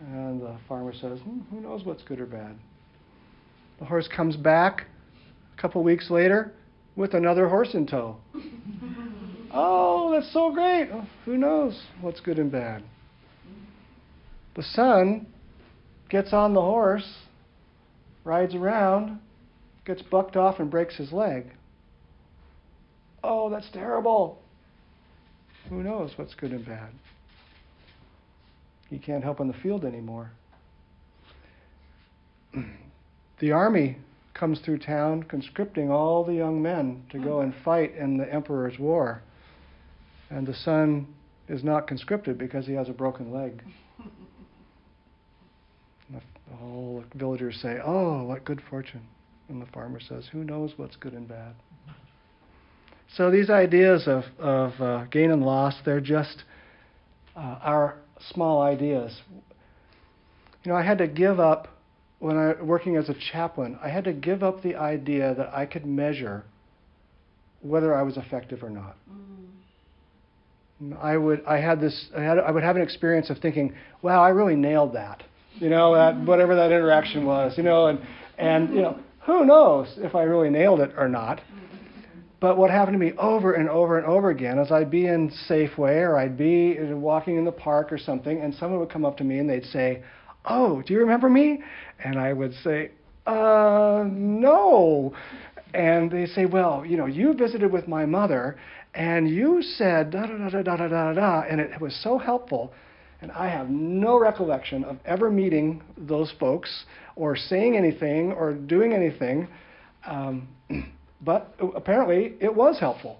And 0.00 0.40
the 0.40 0.56
farmer 0.68 0.92
says, 0.92 1.18
hmm, 1.20 1.40
Who 1.50 1.60
knows 1.60 1.84
what's 1.84 2.02
good 2.02 2.20
or 2.20 2.26
bad? 2.26 2.56
The 3.78 3.84
horse 3.84 4.08
comes 4.08 4.36
back 4.36 4.86
a 5.56 5.60
couple 5.60 5.82
weeks 5.84 6.10
later 6.10 6.52
with 6.98 7.14
another 7.14 7.48
horse 7.48 7.74
in 7.74 7.86
tow. 7.86 8.16
oh, 9.54 10.10
that's 10.12 10.30
so 10.32 10.52
great! 10.52 10.88
Oh, 10.92 11.06
who 11.24 11.38
knows 11.38 11.80
what's 12.00 12.18
good 12.18 12.40
and 12.40 12.50
bad? 12.50 12.82
The 14.56 14.64
son 14.64 15.28
gets 16.10 16.32
on 16.32 16.54
the 16.54 16.60
horse, 16.60 17.08
rides 18.24 18.56
around, 18.56 19.20
gets 19.86 20.02
bucked 20.02 20.36
off, 20.36 20.58
and 20.58 20.68
breaks 20.68 20.96
his 20.96 21.12
leg. 21.12 21.52
Oh, 23.22 23.48
that's 23.48 23.70
terrible. 23.72 24.40
Who 25.70 25.84
knows 25.84 26.10
what's 26.16 26.34
good 26.34 26.50
and 26.50 26.66
bad? 26.66 26.90
He 28.90 28.98
can't 28.98 29.22
help 29.22 29.38
in 29.38 29.46
the 29.46 29.54
field 29.62 29.84
anymore. 29.84 30.32
the 33.40 33.52
army 33.52 33.98
comes 34.38 34.60
through 34.60 34.78
town 34.78 35.22
conscripting 35.24 35.90
all 35.90 36.24
the 36.24 36.34
young 36.34 36.62
men 36.62 37.02
to 37.10 37.18
go 37.18 37.40
and 37.40 37.54
fight 37.64 37.94
in 37.96 38.16
the 38.16 38.32
emperor's 38.32 38.78
war. 38.78 39.22
And 40.30 40.46
the 40.46 40.54
son 40.54 41.06
is 41.48 41.64
not 41.64 41.86
conscripted 41.86 42.38
because 42.38 42.66
he 42.66 42.74
has 42.74 42.88
a 42.88 42.92
broken 42.92 43.32
leg. 43.32 43.62
All 46.62 47.04
the 47.12 47.18
villagers 47.18 47.58
say, 47.60 47.78
Oh, 47.84 48.24
what 48.24 48.44
good 48.44 48.62
fortune. 48.68 49.02
And 49.48 49.60
the 49.60 49.66
farmer 49.66 50.00
says, 50.00 50.26
Who 50.32 50.44
knows 50.44 50.72
what's 50.76 50.96
good 50.96 51.12
and 51.12 51.28
bad? 51.28 51.54
So 53.16 53.30
these 53.30 53.48
ideas 53.48 54.06
of, 54.06 54.24
of 54.38 54.80
uh, 54.80 55.04
gain 55.06 55.30
and 55.30 55.42
loss, 55.42 55.74
they're 55.84 56.00
just 56.00 56.44
uh, 57.34 57.58
our 57.62 57.96
small 58.32 58.60
ideas. 58.60 59.18
You 60.64 60.72
know, 60.72 60.76
I 60.76 60.82
had 60.82 60.98
to 60.98 61.06
give 61.06 61.40
up 61.40 61.77
when 62.18 62.36
I 62.36 62.60
working 62.62 62.96
as 62.96 63.08
a 63.08 63.14
chaplain. 63.32 63.78
I 63.82 63.88
had 63.88 64.04
to 64.04 64.12
give 64.12 64.42
up 64.42 64.62
the 64.62 64.74
idea 64.76 65.34
that 65.34 65.54
I 65.54 65.66
could 65.66 65.86
measure 65.86 66.44
whether 67.60 67.94
I 67.94 68.02
was 68.02 68.16
effective 68.16 68.62
or 68.62 68.70
not. 68.70 68.96
Mm. 70.82 70.96
I 71.00 71.16
would 71.16 71.44
I 71.46 71.58
had 71.58 71.80
this 71.80 72.08
I 72.16 72.22
had 72.22 72.38
I 72.38 72.50
would 72.50 72.62
have 72.62 72.76
an 72.76 72.82
experience 72.82 73.30
of 73.30 73.38
thinking, 73.38 73.74
wow, 74.02 74.22
I 74.22 74.30
really 74.30 74.56
nailed 74.56 74.94
that. 74.94 75.22
You 75.54 75.70
know, 75.70 75.94
that 75.94 76.16
whatever 76.20 76.54
that 76.54 76.70
interaction 76.70 77.26
was, 77.26 77.56
you 77.56 77.64
know, 77.64 77.88
and 77.88 78.00
and 78.38 78.74
you 78.74 78.82
know, 78.82 78.98
who 79.20 79.44
knows 79.44 79.92
if 79.98 80.14
I 80.14 80.22
really 80.22 80.50
nailed 80.50 80.80
it 80.80 80.92
or 80.96 81.08
not. 81.08 81.40
But 82.40 82.56
what 82.56 82.70
happened 82.70 82.94
to 82.94 83.04
me 83.04 83.12
over 83.18 83.54
and 83.54 83.68
over 83.68 83.98
and 83.98 84.06
over 84.06 84.30
again 84.30 84.60
is 84.60 84.70
I'd 84.70 84.92
be 84.92 85.06
in 85.06 85.32
Safeway 85.48 86.06
or 86.06 86.16
I'd 86.16 86.38
be 86.38 86.78
walking 86.92 87.36
in 87.36 87.44
the 87.44 87.50
park 87.50 87.92
or 87.92 87.98
something, 87.98 88.40
and 88.40 88.54
someone 88.54 88.78
would 88.78 88.90
come 88.90 89.04
up 89.04 89.16
to 89.16 89.24
me 89.24 89.40
and 89.40 89.50
they'd 89.50 89.64
say, 89.64 90.04
Oh, 90.44 90.82
do 90.82 90.94
you 90.94 91.00
remember 91.00 91.28
me? 91.28 91.62
And 92.02 92.18
I 92.18 92.32
would 92.32 92.54
say, 92.64 92.90
Uh, 93.26 94.04
no. 94.10 95.12
And 95.74 96.10
they 96.10 96.26
say, 96.26 96.46
Well, 96.46 96.84
you 96.86 96.96
know, 96.96 97.06
you 97.06 97.34
visited 97.34 97.70
with 97.70 97.86
my 97.88 98.06
mother 98.06 98.56
and 98.94 99.28
you 99.28 99.62
said 99.62 100.10
da 100.10 100.26
da 100.26 100.48
da 100.48 100.62
da 100.62 100.76
da 100.76 100.88
da 100.88 101.12
da, 101.12 101.40
and 101.42 101.60
it 101.60 101.80
was 101.80 101.94
so 102.02 102.18
helpful. 102.18 102.72
And 103.20 103.32
I 103.32 103.48
have 103.48 103.68
no 103.68 104.18
recollection 104.18 104.84
of 104.84 104.96
ever 105.04 105.30
meeting 105.30 105.82
those 105.96 106.32
folks 106.38 106.84
or 107.16 107.36
saying 107.36 107.76
anything 107.76 108.32
or 108.32 108.54
doing 108.54 108.92
anything. 108.92 109.48
Um, 110.06 110.48
but 111.20 111.54
apparently 111.74 112.34
it 112.40 112.54
was 112.54 112.78
helpful. 112.78 113.18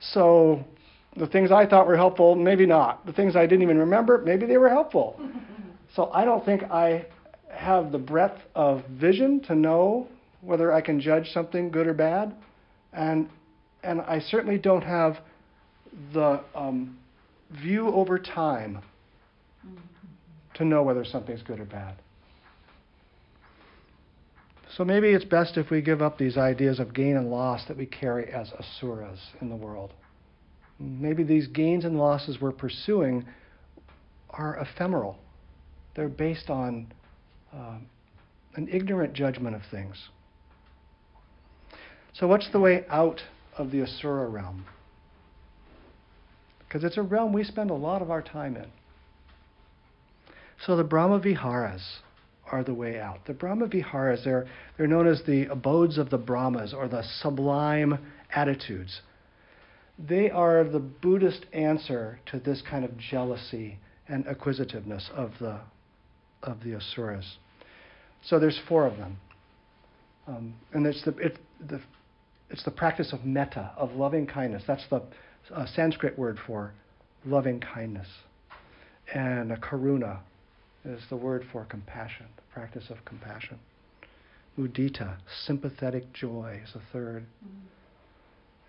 So 0.00 0.64
the 1.16 1.26
things 1.26 1.52
I 1.52 1.66
thought 1.66 1.86
were 1.86 1.96
helpful, 1.96 2.34
maybe 2.34 2.66
not. 2.66 3.06
The 3.06 3.12
things 3.12 3.36
I 3.36 3.46
didn't 3.46 3.62
even 3.62 3.78
remember, 3.78 4.18
maybe 4.18 4.46
they 4.46 4.56
were 4.58 4.68
helpful. 4.68 5.20
so 5.94 6.10
I 6.12 6.24
don't 6.24 6.44
think 6.44 6.62
I 6.64 7.06
have 7.50 7.92
the 7.92 7.98
breadth 7.98 8.40
of 8.54 8.84
vision 8.86 9.40
to 9.40 9.54
know 9.54 10.08
whether 10.40 10.72
I 10.72 10.80
can 10.80 11.00
judge 11.00 11.30
something 11.32 11.70
good 11.70 11.86
or 11.86 11.94
bad. 11.94 12.34
And, 12.92 13.28
and 13.82 14.00
I 14.00 14.20
certainly 14.20 14.58
don't 14.58 14.82
have 14.82 15.18
the 16.12 16.40
um, 16.54 16.98
view 17.50 17.88
over 17.88 18.18
time 18.18 18.80
to 20.54 20.64
know 20.64 20.82
whether 20.82 21.04
something's 21.04 21.42
good 21.42 21.60
or 21.60 21.64
bad. 21.64 21.96
So 24.76 24.84
maybe 24.84 25.08
it's 25.08 25.24
best 25.24 25.56
if 25.56 25.70
we 25.70 25.82
give 25.82 26.00
up 26.00 26.16
these 26.16 26.36
ideas 26.36 26.78
of 26.78 26.94
gain 26.94 27.16
and 27.16 27.30
loss 27.30 27.64
that 27.66 27.76
we 27.76 27.86
carry 27.86 28.32
as 28.32 28.52
asuras 28.58 29.18
in 29.40 29.48
the 29.48 29.56
world. 29.56 29.92
Maybe 30.78 31.24
these 31.24 31.48
gains 31.48 31.84
and 31.84 31.98
losses 31.98 32.40
we're 32.40 32.52
pursuing 32.52 33.26
are 34.30 34.56
ephemeral. 34.56 35.18
They're 35.94 36.08
based 36.08 36.50
on 36.50 36.92
uh, 37.52 37.78
an 38.54 38.68
ignorant 38.70 39.12
judgment 39.12 39.56
of 39.56 39.62
things. 39.70 39.96
So, 42.12 42.26
what's 42.26 42.50
the 42.50 42.60
way 42.60 42.84
out 42.88 43.20
of 43.56 43.70
the 43.70 43.82
asura 43.82 44.28
realm? 44.28 44.66
Because 46.60 46.84
it's 46.84 46.96
a 46.96 47.02
realm 47.02 47.32
we 47.32 47.44
spend 47.44 47.70
a 47.70 47.74
lot 47.74 48.02
of 48.02 48.10
our 48.10 48.22
time 48.22 48.56
in. 48.56 48.66
So, 50.64 50.76
the 50.76 50.84
Brahma 50.84 51.20
Viharas 51.20 52.00
are 52.50 52.64
the 52.64 52.74
way 52.74 52.98
out. 52.98 53.24
The 53.26 53.32
Brahma 53.32 53.66
Viharas, 53.68 54.22
they're, 54.24 54.46
they're 54.76 54.86
known 54.86 55.06
as 55.06 55.22
the 55.26 55.46
abodes 55.46 55.98
of 55.98 56.10
the 56.10 56.18
Brahmas 56.18 56.74
or 56.74 56.88
the 56.88 57.02
sublime 57.20 57.98
attitudes. 58.34 59.00
They 59.98 60.30
are 60.30 60.64
the 60.64 60.78
Buddhist 60.78 61.46
answer 61.52 62.20
to 62.26 62.40
this 62.40 62.62
kind 62.68 62.84
of 62.84 62.96
jealousy 62.96 63.78
and 64.08 64.26
acquisitiveness 64.26 65.10
of 65.14 65.32
the, 65.38 65.60
of 66.42 66.62
the 66.62 66.74
asuras. 66.74 67.38
So 68.22 68.38
there's 68.38 68.60
four 68.68 68.86
of 68.86 68.96
them. 68.96 69.18
Um, 70.26 70.54
and 70.72 70.86
it's 70.86 71.02
the, 71.04 71.16
it, 71.16 71.38
the, 71.68 71.80
it's 72.50 72.64
the 72.64 72.70
practice 72.70 73.12
of 73.12 73.24
metta, 73.24 73.72
of 73.76 73.92
loving 73.92 74.26
kindness. 74.26 74.62
That's 74.66 74.84
the 74.90 75.02
uh, 75.54 75.66
Sanskrit 75.66 76.18
word 76.18 76.38
for 76.46 76.72
loving 77.24 77.60
kindness. 77.60 78.06
And 79.14 79.50
karuna, 79.62 80.20
is 80.84 81.02
the 81.10 81.16
word 81.16 81.44
for 81.52 81.64
compassion, 81.64 82.26
the 82.36 82.42
practice 82.52 82.84
of 82.90 83.04
compassion. 83.04 83.58
Mudita, 84.58 85.16
sympathetic 85.44 86.12
joy, 86.12 86.60
is 86.64 86.72
the 86.72 86.98
3rd 86.98 87.22
mm-hmm. 87.22 87.66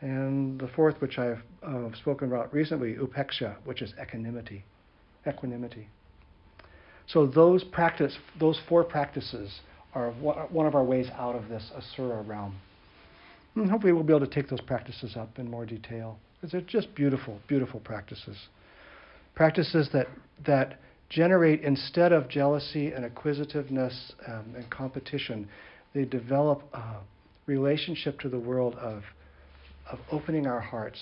And 0.01 0.59
the 0.59 0.67
fourth, 0.67 0.99
which 0.99 1.19
I've 1.19 1.43
uh, 1.61 1.93
spoken 1.93 2.27
about 2.27 2.51
recently, 2.51 2.95
upeksha, 2.95 3.57
which 3.65 3.83
is 3.83 3.93
equanimity. 4.01 4.65
Equanimity. 5.27 5.89
So 7.07 7.25
those 7.25 7.63
practice, 7.63 8.17
those 8.39 8.59
four 8.69 8.83
practices 8.83 9.59
are 9.93 10.11
one 10.11 10.65
of 10.65 10.75
our 10.75 10.83
ways 10.83 11.07
out 11.17 11.35
of 11.35 11.49
this 11.49 11.69
asura 11.75 12.21
realm. 12.21 12.55
And 13.55 13.69
hopefully, 13.69 13.91
we'll 13.91 14.03
be 14.03 14.13
able 14.13 14.25
to 14.25 14.33
take 14.33 14.49
those 14.49 14.61
practices 14.61 15.15
up 15.17 15.37
in 15.37 15.49
more 15.49 15.65
detail 15.65 16.17
because 16.35 16.51
they're 16.51 16.61
just 16.61 16.93
beautiful, 16.95 17.39
beautiful 17.47 17.81
practices. 17.81 18.37
Practices 19.35 19.89
that 19.93 20.07
that 20.45 20.79
generate 21.09 21.61
instead 21.61 22.13
of 22.13 22.29
jealousy 22.29 22.93
and 22.93 23.03
acquisitiveness 23.03 24.13
um, 24.27 24.53
and 24.55 24.69
competition, 24.69 25.49
they 25.93 26.05
develop 26.05 26.63
a 26.73 26.97
relationship 27.45 28.19
to 28.21 28.29
the 28.29 28.39
world 28.39 28.75
of 28.75 29.03
of 29.91 29.99
opening 30.11 30.47
our 30.47 30.61
hearts 30.61 30.99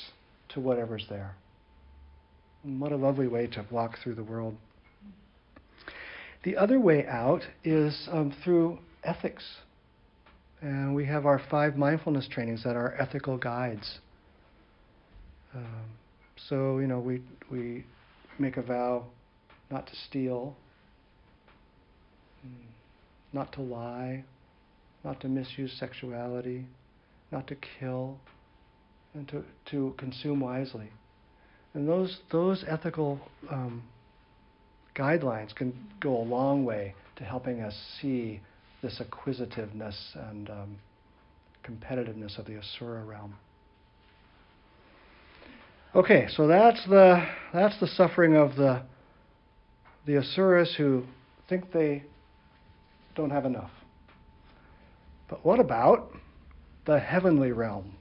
to 0.49 0.59
whatever's 0.59 1.05
there. 1.09 1.35
And 2.63 2.81
what 2.81 2.91
a 2.91 2.95
lovely 2.95 3.27
way 3.27 3.47
to 3.47 3.65
walk 3.69 3.97
through 4.03 4.15
the 4.15 4.23
world. 4.23 4.55
The 6.43 6.55
other 6.55 6.79
way 6.79 7.05
out 7.05 7.41
is 7.63 8.07
um, 8.11 8.33
through 8.43 8.79
ethics. 9.03 9.43
And 10.61 10.95
we 10.95 11.05
have 11.05 11.25
our 11.25 11.41
five 11.49 11.75
mindfulness 11.75 12.27
trainings 12.29 12.63
that 12.63 12.75
are 12.75 12.95
ethical 12.99 13.37
guides. 13.37 13.99
Um, 15.53 15.85
so, 16.47 16.79
you 16.79 16.87
know, 16.87 16.99
we, 16.99 17.21
we 17.51 17.85
make 18.37 18.57
a 18.57 18.61
vow 18.61 19.05
not 19.69 19.87
to 19.87 19.95
steal, 20.07 20.55
mm, 22.45 22.51
not 23.33 23.51
to 23.53 23.61
lie, 23.61 24.23
not 25.03 25.19
to 25.21 25.27
misuse 25.27 25.71
sexuality, 25.79 26.65
not 27.31 27.47
to 27.47 27.55
kill, 27.79 28.17
and 29.13 29.27
to, 29.29 29.43
to 29.71 29.93
consume 29.97 30.39
wisely. 30.39 30.89
And 31.73 31.87
those, 31.87 32.19
those 32.31 32.63
ethical 32.67 33.19
um, 33.49 33.83
guidelines 34.99 35.55
can 35.55 35.73
go 36.01 36.17
a 36.17 36.23
long 36.23 36.65
way 36.65 36.93
to 37.15 37.23
helping 37.23 37.61
us 37.61 37.75
see 38.01 38.41
this 38.81 38.99
acquisitiveness 38.99 39.95
and 40.29 40.49
um, 40.49 40.77
competitiveness 41.63 42.37
of 42.37 42.45
the 42.45 42.57
asura 42.57 43.03
realm. 43.03 43.35
Okay, 45.95 46.27
so 46.35 46.47
that's 46.47 46.85
the 46.87 47.25
that's 47.51 47.79
the 47.79 47.87
suffering 47.87 48.35
of 48.35 48.55
the 48.55 48.83
the 50.05 50.17
asuras 50.17 50.73
who 50.77 51.03
think 51.47 51.71
they 51.71 52.03
don't 53.15 53.31
have 53.31 53.45
enough. 53.45 53.71
But 55.29 55.43
what 55.43 55.59
about 55.59 56.11
the 56.85 56.99
heavenly 56.99 57.51
realm? 57.51 57.95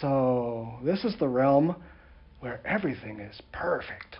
So 0.00 0.78
this 0.84 1.04
is 1.04 1.14
the 1.18 1.28
realm 1.28 1.76
where 2.40 2.60
everything 2.64 3.20
is 3.20 3.40
perfect. 3.52 4.18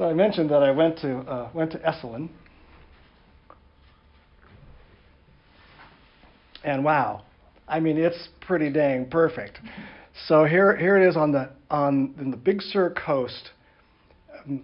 So 0.00 0.06
I 0.06 0.14
mentioned 0.14 0.48
that 0.48 0.62
I 0.62 0.70
went 0.70 0.96
to 1.00 1.18
uh, 1.18 1.50
went 1.52 1.72
to 1.72 1.78
Esalen, 1.80 2.30
and 6.64 6.82
wow, 6.82 7.24
I 7.68 7.80
mean 7.80 7.98
it's 7.98 8.30
pretty 8.40 8.70
dang 8.70 9.10
perfect. 9.10 9.58
So 10.26 10.46
here 10.46 10.74
here 10.74 10.96
it 10.96 11.06
is 11.06 11.18
on 11.18 11.32
the 11.32 11.50
on 11.70 12.14
in 12.18 12.30
the 12.30 12.38
Big 12.38 12.62
Sur 12.62 12.94
coast, 12.94 13.50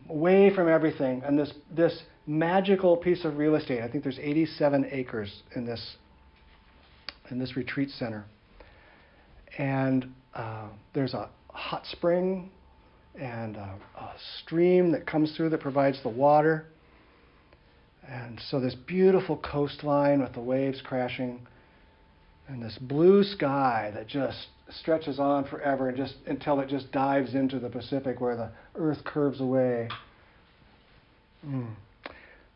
away 0.08 0.54
from 0.54 0.70
everything, 0.70 1.22
and 1.22 1.38
this 1.38 1.52
this 1.70 2.04
magical 2.26 2.96
piece 2.96 3.26
of 3.26 3.36
real 3.36 3.56
estate. 3.56 3.82
I 3.82 3.90
think 3.90 4.04
there's 4.04 4.18
87 4.18 4.88
acres 4.90 5.42
in 5.54 5.66
this 5.66 5.96
in 7.30 7.38
this 7.38 7.58
retreat 7.58 7.90
center, 7.90 8.24
and 9.58 10.10
uh, 10.32 10.68
there's 10.94 11.12
a 11.12 11.28
hot 11.50 11.84
spring 11.84 12.50
and 13.18 13.56
a, 13.56 13.78
a 13.98 14.12
stream 14.42 14.92
that 14.92 15.06
comes 15.06 15.34
through 15.36 15.50
that 15.50 15.60
provides 15.60 16.02
the 16.02 16.08
water. 16.08 16.66
And 18.08 18.40
so 18.50 18.60
this 18.60 18.74
beautiful 18.74 19.36
coastline 19.38 20.22
with 20.22 20.32
the 20.32 20.40
waves 20.40 20.80
crashing 20.84 21.40
and 22.48 22.62
this 22.62 22.78
blue 22.80 23.24
sky 23.24 23.90
that 23.94 24.06
just 24.06 24.46
stretches 24.70 25.18
on 25.18 25.44
forever 25.44 25.88
and 25.88 25.96
just 25.96 26.14
until 26.26 26.60
it 26.60 26.68
just 26.68 26.90
dives 26.92 27.34
into 27.34 27.58
the 27.58 27.68
Pacific 27.68 28.20
where 28.20 28.36
the 28.36 28.50
earth 28.76 29.02
curves 29.04 29.40
away. 29.40 29.88
Mm. 31.46 31.74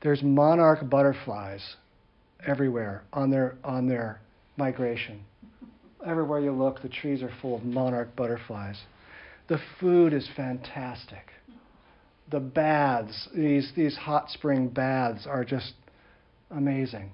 There's 0.02 0.22
monarch 0.22 0.88
butterflies 0.88 1.76
everywhere 2.46 3.02
on 3.12 3.30
their 3.30 3.56
on 3.64 3.88
their 3.88 4.20
migration. 4.56 5.20
Everywhere 6.06 6.40
you 6.40 6.52
look, 6.52 6.80
the 6.80 6.88
trees 6.88 7.22
are 7.22 7.30
full 7.42 7.56
of 7.56 7.64
monarch 7.64 8.14
butterflies. 8.16 8.80
The 9.50 9.58
food 9.80 10.12
is 10.12 10.28
fantastic. 10.36 11.32
The 12.30 12.38
baths, 12.38 13.28
these, 13.34 13.72
these 13.76 13.96
hot 13.96 14.30
spring 14.30 14.68
baths, 14.68 15.26
are 15.26 15.44
just 15.44 15.72
amazing. 16.52 17.10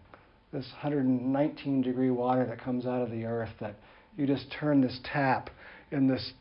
This 0.52 0.66
119 0.82 1.80
degree 1.80 2.10
water 2.10 2.44
that 2.44 2.60
comes 2.60 2.84
out 2.84 3.00
of 3.00 3.10
the 3.10 3.24
earth, 3.24 3.48
that 3.60 3.76
you 4.18 4.26
just 4.26 4.52
turn 4.52 4.82
this 4.82 5.00
tap 5.02 5.48
in 5.90 6.06
this 6.06 6.34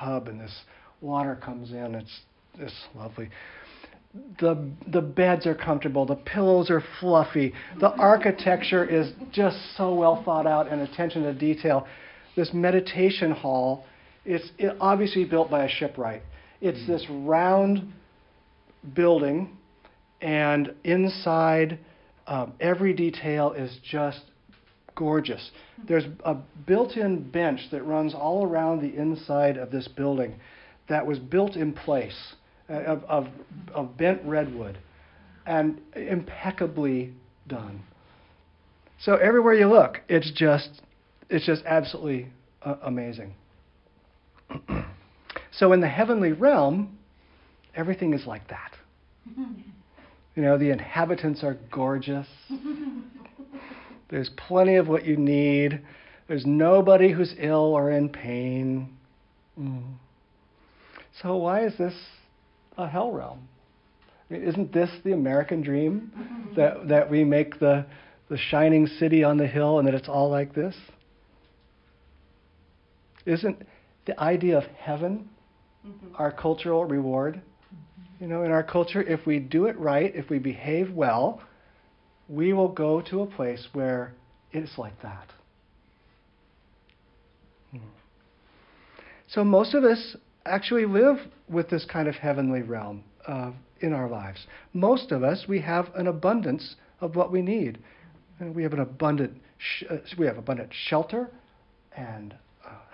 tub 0.00 0.28
and 0.28 0.40
this 0.40 0.62
water 1.02 1.36
comes 1.36 1.70
in. 1.70 1.94
It's 1.94 2.20
just 2.58 2.74
lovely 2.94 3.28
the 4.38 4.70
the 4.86 5.02
beds 5.02 5.46
are 5.46 5.54
comfortable, 5.54 6.06
the 6.06 6.14
pillows 6.14 6.70
are 6.70 6.82
fluffy, 7.00 7.52
the 7.80 7.90
architecture 7.90 8.82
is 8.82 9.12
just 9.30 9.58
so 9.76 9.94
well 9.94 10.22
thought 10.24 10.46
out 10.46 10.72
and 10.72 10.80
attention 10.80 11.22
to 11.24 11.34
detail. 11.34 11.86
This 12.34 12.50
meditation 12.54 13.30
hall 13.30 13.84
is 14.26 14.50
obviously 14.80 15.24
built 15.24 15.50
by 15.50 15.64
a 15.64 15.68
shipwright. 15.68 16.22
It's 16.60 16.86
this 16.86 17.06
round 17.10 17.92
building, 18.94 19.56
and 20.20 20.74
inside 20.84 21.78
um, 22.26 22.54
every 22.60 22.92
detail 22.92 23.52
is 23.52 23.78
just 23.88 24.22
gorgeous. 24.94 25.50
There's 25.86 26.04
a 26.24 26.34
built-in 26.66 27.30
bench 27.30 27.60
that 27.70 27.82
runs 27.82 28.14
all 28.14 28.44
around 28.46 28.80
the 28.80 28.96
inside 28.96 29.58
of 29.58 29.70
this 29.70 29.86
building 29.88 30.36
that 30.88 31.06
was 31.06 31.18
built 31.18 31.56
in 31.56 31.72
place 31.72 32.34
uh, 32.68 32.74
of, 32.74 33.04
of, 33.04 33.26
of 33.74 33.96
bent 33.96 34.22
redwood 34.24 34.78
and 35.46 35.80
impeccably 35.94 37.12
done. 37.46 37.82
So 38.98 39.16
everywhere 39.16 39.54
you 39.54 39.68
look, 39.68 40.00
it's 40.08 40.32
just 40.32 40.82
it's 41.28 41.44
just 41.44 41.62
absolutely 41.66 42.28
uh, 42.62 42.76
amazing. 42.82 43.34
so 45.52 45.72
in 45.72 45.80
the 45.80 45.88
heavenly 45.88 46.32
realm, 46.32 46.98
everything 47.74 48.14
is 48.14 48.26
like 48.26 48.48
that. 48.48 48.72
You 49.36 50.42
know, 50.42 50.58
the 50.58 50.70
inhabitants 50.70 51.42
are 51.42 51.56
gorgeous. 51.72 52.26
There's 54.08 54.30
plenty 54.36 54.76
of 54.76 54.86
what 54.86 55.04
you 55.04 55.16
need. 55.16 55.80
There's 56.28 56.46
nobody 56.46 57.10
who's 57.10 57.34
ill 57.38 57.74
or 57.74 57.90
in 57.90 58.08
pain. 58.08 58.96
Mm. 59.58 59.94
So 61.22 61.36
why 61.36 61.64
is 61.64 61.76
this 61.78 61.94
a 62.78 62.88
hell 62.88 63.10
realm. 63.10 63.48
I 64.28 64.34
mean, 64.34 64.42
isn't 64.42 64.72
this 64.72 64.90
the 65.04 65.12
American 65.12 65.62
dream 65.62 66.52
that 66.56 66.88
that 66.88 67.10
we 67.10 67.24
make 67.24 67.58
the 67.58 67.86
the 68.28 68.36
shining 68.36 68.86
city 68.86 69.22
on 69.22 69.36
the 69.36 69.46
hill 69.46 69.78
and 69.78 69.86
that 69.86 69.94
it's 69.94 70.08
all 70.08 70.30
like 70.30 70.54
this? 70.54 70.74
Isn't 73.24 73.66
the 74.06 74.18
idea 74.20 74.56
of 74.56 74.64
heaven 74.78 75.28
mm-hmm. 75.86 76.14
our 76.16 76.32
cultural 76.32 76.84
reward? 76.84 77.36
Mm-hmm. 77.36 78.24
You 78.24 78.28
know, 78.28 78.42
in 78.44 78.50
our 78.50 78.62
culture, 78.62 79.02
if 79.02 79.26
we 79.26 79.38
do 79.38 79.66
it 79.66 79.78
right, 79.78 80.14
if 80.14 80.30
we 80.30 80.38
behave 80.38 80.92
well, 80.92 81.42
we 82.28 82.52
will 82.52 82.68
go 82.68 83.00
to 83.02 83.22
a 83.22 83.26
place 83.26 83.68
where 83.72 84.14
it's 84.52 84.78
like 84.78 85.00
that. 85.02 85.32
Hmm. 87.70 87.78
So 89.28 89.44
most 89.44 89.74
of 89.74 89.84
us 89.84 90.16
actually 90.44 90.86
live 90.86 91.18
with 91.48 91.68
this 91.68 91.84
kind 91.84 92.08
of 92.08 92.14
heavenly 92.16 92.62
realm 92.62 93.04
uh, 93.26 93.52
in 93.80 93.92
our 93.92 94.08
lives. 94.08 94.46
Most 94.72 95.12
of 95.12 95.22
us, 95.22 95.44
we 95.48 95.60
have 95.60 95.88
an 95.94 96.06
abundance 96.06 96.76
of 97.00 97.16
what 97.16 97.30
we 97.30 97.42
need. 97.42 97.78
And 98.38 98.54
we 98.54 98.62
have 98.62 98.72
an 98.72 98.80
abundant, 98.80 99.40
sh- 99.58 99.84
uh, 99.88 99.96
we 100.18 100.26
have 100.26 100.36
abundant 100.36 100.70
shelter 100.72 101.30
and 101.96 102.34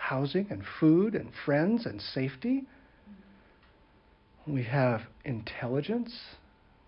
housing 0.03 0.47
and 0.51 0.63
food 0.81 1.15
and 1.15 1.31
friends 1.45 1.87
and 1.87 2.01
safety. 2.01 2.65
We 4.47 4.65
have 4.65 5.03
intelligence. 5.25 6.13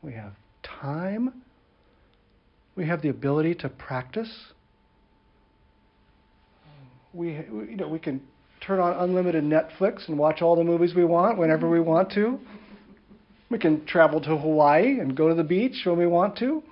We 0.03 0.12
have 0.14 0.33
time. 0.62 1.33
We 2.77 2.87
have 2.87 3.03
the 3.03 3.11
ability 3.11 3.55
to 3.57 3.68
practice. 3.68 4.31
We, 7.12 7.29
you 7.29 7.77
know, 7.77 7.87
we 7.87 8.00
can 8.00 8.20
turn 8.61 8.81
on 8.81 8.94
unlimited 8.94 9.44
Netflix 9.44 10.09
and 10.09 10.18
watch 10.18 10.42
all 10.42 10.57
the 10.57 10.64
movies 10.64 10.94
we 10.94 11.05
want 11.05 11.38
whenever 11.38 11.70
we 11.70 11.79
want 11.79 12.11
to. 12.12 12.40
We 13.48 13.59
can 13.59 13.87
travel 13.87 14.20
to 14.22 14.37
Hawaii 14.37 14.98
and 14.98 15.16
go 15.16 15.29
to 15.29 15.35
the 15.35 15.44
beach 15.44 15.83
when 15.85 15.98
we 15.98 16.09
want 16.09 16.37
to. 16.38 16.62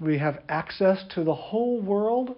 We 0.00 0.18
have 0.18 0.42
access 0.48 1.02
to 1.14 1.24
the 1.24 1.34
whole 1.34 1.80
world. 1.80 2.36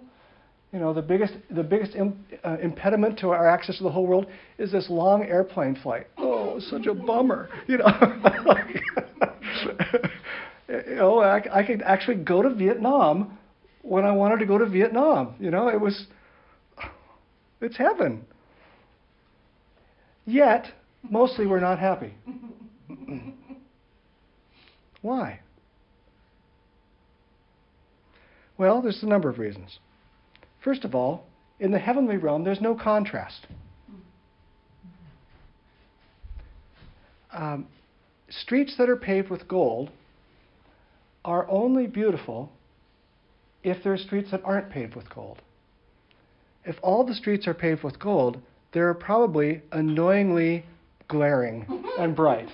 You 0.73 0.79
know, 0.79 0.93
the 0.93 1.01
biggest, 1.01 1.33
the 1.49 1.63
biggest 1.63 1.97
uh, 1.97 2.57
impediment 2.61 3.19
to 3.19 3.29
our 3.29 3.47
access 3.47 3.77
to 3.77 3.83
the 3.83 3.91
whole 3.91 4.07
world 4.07 4.27
is 4.57 4.71
this 4.71 4.89
long 4.89 5.25
airplane 5.25 5.75
flight. 5.75 6.07
Oh, 6.17 6.59
such 6.59 6.85
a 6.85 6.93
bummer. 6.93 7.49
You 7.67 7.79
know, 7.79 7.87
you 10.69 10.95
know 10.95 11.19
I, 11.19 11.59
I 11.59 11.63
could 11.63 11.81
actually 11.81 12.23
go 12.23 12.41
to 12.41 12.53
Vietnam 12.53 13.37
when 13.81 14.05
I 14.05 14.11
wanted 14.11 14.39
to 14.39 14.45
go 14.45 14.57
to 14.57 14.65
Vietnam. 14.65 15.35
You 15.39 15.51
know, 15.51 15.67
it 15.67 15.79
was, 15.79 16.07
it's 17.59 17.75
heaven. 17.75 18.25
Yet, 20.25 20.67
mostly 21.09 21.47
we're 21.47 21.59
not 21.59 21.79
happy. 21.79 22.13
Why? 25.01 25.41
Well, 28.57 28.81
there's 28.81 29.03
a 29.03 29.07
number 29.07 29.29
of 29.29 29.37
reasons. 29.37 29.79
First 30.63 30.85
of 30.85 30.93
all, 30.93 31.25
in 31.59 31.71
the 31.71 31.79
heavenly 31.79 32.17
realm, 32.17 32.43
there's 32.43 32.61
no 32.61 32.75
contrast. 32.75 33.47
Um, 37.33 37.67
streets 38.29 38.75
that 38.77 38.89
are 38.89 38.95
paved 38.95 39.29
with 39.29 39.47
gold 39.47 39.89
are 41.23 41.49
only 41.49 41.87
beautiful 41.87 42.51
if 43.63 43.83
there 43.83 43.93
are 43.93 43.97
streets 43.97 44.31
that 44.31 44.41
aren't 44.43 44.69
paved 44.69 44.95
with 44.95 45.09
gold. 45.13 45.41
If 46.65 46.75
all 46.81 47.05
the 47.05 47.13
streets 47.13 47.47
are 47.47 47.53
paved 47.53 47.83
with 47.83 47.99
gold, 47.99 48.39
they're 48.73 48.93
probably 48.93 49.61
annoyingly 49.71 50.65
glaring 51.07 51.65
and 51.97 52.15
bright. 52.15 52.49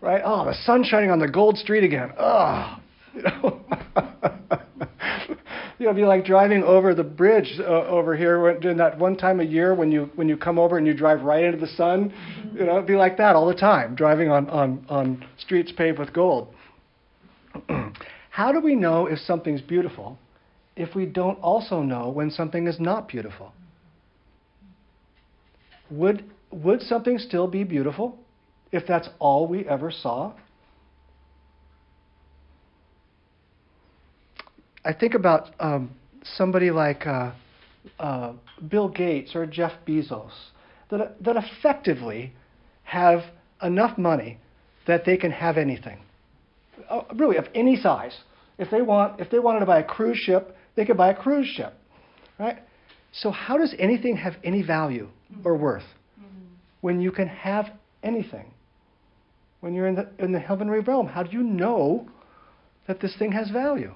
Right? 0.00 0.22
Oh, 0.24 0.44
the 0.44 0.54
sun's 0.64 0.86
shining 0.86 1.10
on 1.10 1.18
the 1.18 1.28
gold 1.28 1.56
street 1.56 1.84
again. 1.84 2.12
Oh, 2.18 2.78
you 3.14 3.22
know. 3.22 3.60
you 5.78 5.86
know, 5.86 5.90
it'd 5.90 5.96
be 5.96 6.06
like 6.06 6.24
driving 6.24 6.62
over 6.62 6.94
the 6.94 7.02
bridge 7.02 7.58
uh, 7.58 7.64
over 7.64 8.16
here 8.16 8.58
during 8.60 8.76
that 8.76 8.98
one 8.98 9.16
time 9.16 9.40
a 9.40 9.44
year 9.44 9.74
when 9.74 9.90
you 9.90 10.10
when 10.14 10.28
you 10.28 10.36
come 10.36 10.58
over 10.58 10.78
and 10.78 10.86
you 10.86 10.94
drive 10.94 11.22
right 11.22 11.44
into 11.44 11.58
the 11.58 11.66
sun. 11.66 12.12
You 12.54 12.66
know, 12.66 12.74
it'd 12.74 12.86
be 12.86 12.94
like 12.96 13.16
that 13.18 13.34
all 13.34 13.46
the 13.46 13.54
time, 13.54 13.94
driving 13.94 14.30
on 14.30 14.48
on 14.50 14.86
on 14.88 15.24
streets 15.38 15.72
paved 15.72 15.98
with 15.98 16.12
gold. 16.12 16.54
How 18.30 18.52
do 18.52 18.60
we 18.60 18.74
know 18.74 19.06
if 19.06 19.18
something's 19.18 19.60
beautiful 19.60 20.18
if 20.76 20.94
we 20.94 21.06
don't 21.06 21.38
also 21.40 21.82
know 21.82 22.08
when 22.08 22.30
something 22.30 22.66
is 22.66 22.78
not 22.78 23.08
beautiful? 23.08 23.52
Would 25.90 26.24
would 26.50 26.82
something 26.82 27.18
still 27.18 27.48
be 27.48 27.64
beautiful 27.64 28.18
if 28.70 28.86
that's 28.86 29.08
all 29.18 29.48
we 29.48 29.66
ever 29.68 29.90
saw? 29.90 30.34
I 34.84 34.92
think 34.92 35.14
about 35.14 35.50
um, 35.60 35.90
somebody 36.36 36.70
like 36.70 37.06
uh, 37.06 37.32
uh, 37.98 38.32
Bill 38.68 38.88
Gates 38.88 39.34
or 39.34 39.46
Jeff 39.46 39.72
Bezos 39.86 40.32
that, 40.90 41.22
that 41.22 41.36
effectively 41.36 42.32
have 42.82 43.20
enough 43.62 43.96
money 43.96 44.38
that 44.86 45.04
they 45.06 45.16
can 45.16 45.30
have 45.30 45.56
anything, 45.56 46.00
uh, 46.90 47.02
really 47.14 47.36
of 47.36 47.46
any 47.54 47.76
size. 47.76 48.14
If 48.58 48.70
they 48.70 48.82
want, 48.82 49.20
if 49.20 49.30
they 49.30 49.38
wanted 49.38 49.60
to 49.60 49.66
buy 49.66 49.80
a 49.80 49.84
cruise 49.84 50.18
ship, 50.18 50.54
they 50.76 50.84
could 50.84 50.96
buy 50.96 51.10
a 51.10 51.14
cruise 51.14 51.48
ship, 51.48 51.72
right? 52.38 52.58
So 53.12 53.30
how 53.30 53.56
does 53.56 53.74
anything 53.78 54.16
have 54.16 54.34
any 54.44 54.62
value 54.62 55.08
or 55.44 55.56
worth 55.56 55.84
mm-hmm. 56.20 56.44
when 56.82 57.00
you 57.00 57.10
can 57.10 57.28
have 57.28 57.66
anything? 58.02 58.52
When 59.60 59.72
you're 59.72 59.86
in 59.86 59.94
the 59.94 60.08
in 60.18 60.32
the 60.32 60.38
heavenly 60.38 60.80
realm, 60.80 61.06
how 61.06 61.22
do 61.22 61.30
you 61.32 61.42
know 61.42 62.06
that 62.86 63.00
this 63.00 63.16
thing 63.16 63.32
has 63.32 63.48
value? 63.48 63.94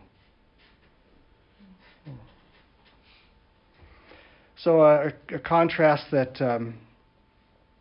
So 4.62 4.80
uh, 4.80 5.10
a, 5.30 5.36
a, 5.36 5.38
contrast 5.38 6.06
that 6.10 6.40
um, 6.40 6.74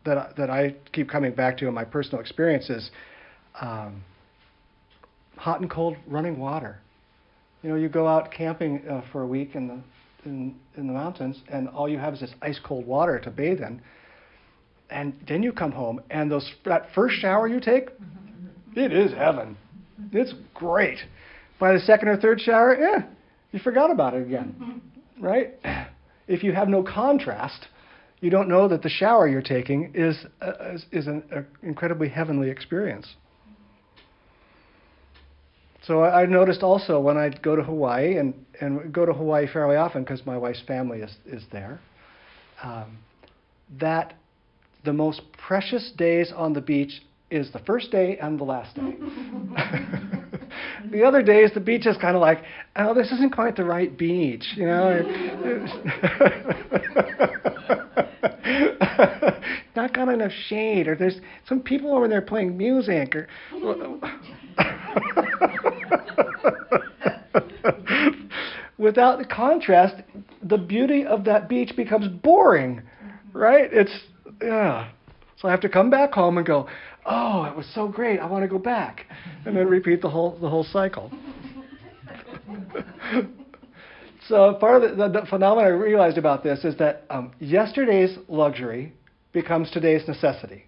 that 0.04 0.36
that 0.36 0.48
I 0.50 0.76
keep 0.92 1.08
coming 1.08 1.34
back 1.34 1.58
to 1.58 1.66
in 1.66 1.74
my 1.74 1.84
personal 1.84 2.20
experience 2.20 2.70
is 2.70 2.90
um, 3.60 4.04
hot 5.36 5.60
and 5.60 5.70
cold 5.70 5.96
running 6.06 6.38
water. 6.38 6.78
You 7.62 7.70
know, 7.70 7.76
you 7.76 7.88
go 7.88 8.06
out 8.06 8.30
camping 8.30 8.86
uh, 8.88 9.02
for 9.10 9.22
a 9.22 9.26
week 9.26 9.54
in 9.54 9.66
the 9.66 9.80
in, 10.24 10.54
in 10.76 10.86
the 10.86 10.92
mountains, 10.92 11.40
and 11.48 11.68
all 11.68 11.88
you 11.88 11.98
have 11.98 12.14
is 12.14 12.20
this 12.20 12.34
ice 12.42 12.60
cold 12.62 12.86
water 12.86 13.18
to 13.20 13.30
bathe 13.30 13.60
in. 13.60 13.80
And 14.90 15.14
then 15.28 15.42
you 15.42 15.52
come 15.52 15.72
home, 15.72 16.00
and 16.10 16.30
those 16.30 16.50
that 16.64 16.88
first 16.94 17.16
shower 17.16 17.48
you 17.48 17.60
take, 17.60 17.90
it 18.74 18.92
is 18.92 19.12
heaven. 19.12 19.56
It's 20.12 20.32
great. 20.54 20.98
By 21.58 21.72
the 21.72 21.80
second 21.80 22.08
or 22.08 22.16
third 22.16 22.40
shower, 22.40 22.76
yeah, 22.78 23.06
you 23.50 23.58
forgot 23.58 23.90
about 23.90 24.14
it 24.14 24.22
again, 24.22 24.80
right? 25.20 25.54
If 26.28 26.44
you 26.44 26.52
have 26.52 26.68
no 26.68 26.82
contrast, 26.82 27.66
you 28.20 28.30
don't 28.30 28.48
know 28.48 28.68
that 28.68 28.82
the 28.82 28.88
shower 28.88 29.28
you're 29.28 29.42
taking 29.42 29.92
is, 29.94 30.26
uh, 30.40 30.76
is, 30.92 31.06
an 31.06 31.46
incredibly 31.62 32.08
heavenly 32.08 32.50
experience. 32.50 33.14
So 35.86 36.00
I, 36.00 36.22
I 36.22 36.26
noticed 36.26 36.62
also 36.62 37.00
when 37.00 37.16
I 37.16 37.30
go 37.30 37.56
to 37.56 37.62
Hawaii, 37.62 38.18
and, 38.18 38.34
and 38.60 38.92
go 38.92 39.06
to 39.06 39.12
Hawaii 39.12 39.46
fairly 39.50 39.76
often 39.76 40.02
because 40.02 40.24
my 40.26 40.36
wife's 40.36 40.62
family 40.66 40.98
is, 40.98 41.16
is 41.26 41.44
there, 41.50 41.80
um, 42.62 42.98
that 43.80 44.14
the 44.84 44.92
most 44.92 45.22
precious 45.46 45.92
days 45.96 46.32
on 46.34 46.52
the 46.52 46.60
beach 46.60 47.02
is 47.30 47.52
the 47.52 47.58
first 47.60 47.90
day 47.90 48.18
and 48.18 48.38
the 48.38 48.44
last 48.44 48.74
day. 48.74 48.96
the 50.90 51.04
other 51.04 51.22
days, 51.22 51.50
the 51.54 51.60
beach 51.60 51.86
is 51.86 51.96
kind 51.96 52.16
of 52.16 52.20
like, 52.20 52.42
oh, 52.76 52.92
this 52.94 53.10
isn't 53.12 53.34
quite 53.34 53.56
the 53.56 53.64
right 53.64 53.96
beach, 53.96 54.44
you 54.56 54.66
know. 54.66 55.00
Not 59.76 59.94
got 59.94 60.08
enough 60.08 60.32
shade, 60.48 60.88
or 60.88 60.96
there's 60.96 61.20
some 61.48 61.60
people 61.60 61.94
over 61.94 62.08
there 62.08 62.22
playing 62.22 62.56
music, 62.56 63.14
or. 63.14 63.28
Without 68.78 69.18
the 69.18 69.24
contrast, 69.24 69.96
the 70.42 70.58
beauty 70.58 71.04
of 71.04 71.24
that 71.24 71.48
beach 71.48 71.72
becomes 71.76 72.08
boring, 72.22 72.82
right? 73.32 73.68
It's 73.72 73.92
yeah. 74.40 74.90
So 75.36 75.48
I 75.48 75.50
have 75.52 75.60
to 75.60 75.68
come 75.68 75.90
back 75.90 76.12
home 76.12 76.38
and 76.38 76.46
go, 76.46 76.68
oh, 77.08 77.44
it 77.44 77.56
was 77.56 77.66
so 77.74 77.88
great. 77.88 78.20
I 78.20 78.26
want 78.26 78.44
to 78.44 78.48
go 78.48 78.58
back, 78.58 79.06
and 79.46 79.56
then 79.56 79.66
repeat 79.66 80.02
the 80.02 80.10
whole 80.10 80.38
the 80.38 80.48
whole 80.48 80.64
cycle. 80.64 81.10
so 84.28 84.54
part 84.60 84.82
of 84.82 84.90
the, 84.90 85.08
the, 85.08 85.20
the, 85.20 85.26
phenomenon 85.26 85.72
I 85.72 85.74
realized 85.74 86.18
about 86.18 86.42
this 86.42 86.64
is 86.64 86.76
that 86.78 87.04
um, 87.10 87.32
yesterday's 87.38 88.16
luxury 88.28 88.92
becomes 89.32 89.70
today's 89.70 90.06
necessity. 90.06 90.64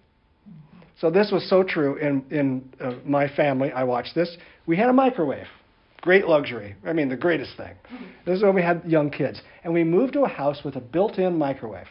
So 1.01 1.11
this 1.11 1.31
was 1.31 1.49
so 1.49 1.63
true 1.63 1.97
in 1.97 2.25
in 2.31 2.69
uh, 2.81 2.95
my 3.05 3.29
family. 3.29 3.71
I 3.73 3.85
watched 3.85 4.15
this. 4.15 4.37
We 4.67 4.77
had 4.77 4.89
a 4.89 4.93
microwave. 4.93 5.47
Great 6.03 6.27
luxury. 6.27 6.77
I 6.87 6.95
mean, 6.95 7.11
the 7.11 7.17
greatest 7.17 7.57
thing. 7.59 7.75
This 8.25 8.39
is 8.39 8.43
when 8.43 8.55
we 8.55 8.63
had 8.63 8.83
young 8.87 9.11
kids. 9.11 9.43
And 9.65 9.75
we 9.75 9.85
moved 9.85 10.15
to 10.15 10.23
a 10.23 10.29
house 10.29 10.65
with 10.65 10.77
a 10.77 10.81
built 10.81 11.19
in 11.19 11.37
microwave. 11.37 11.89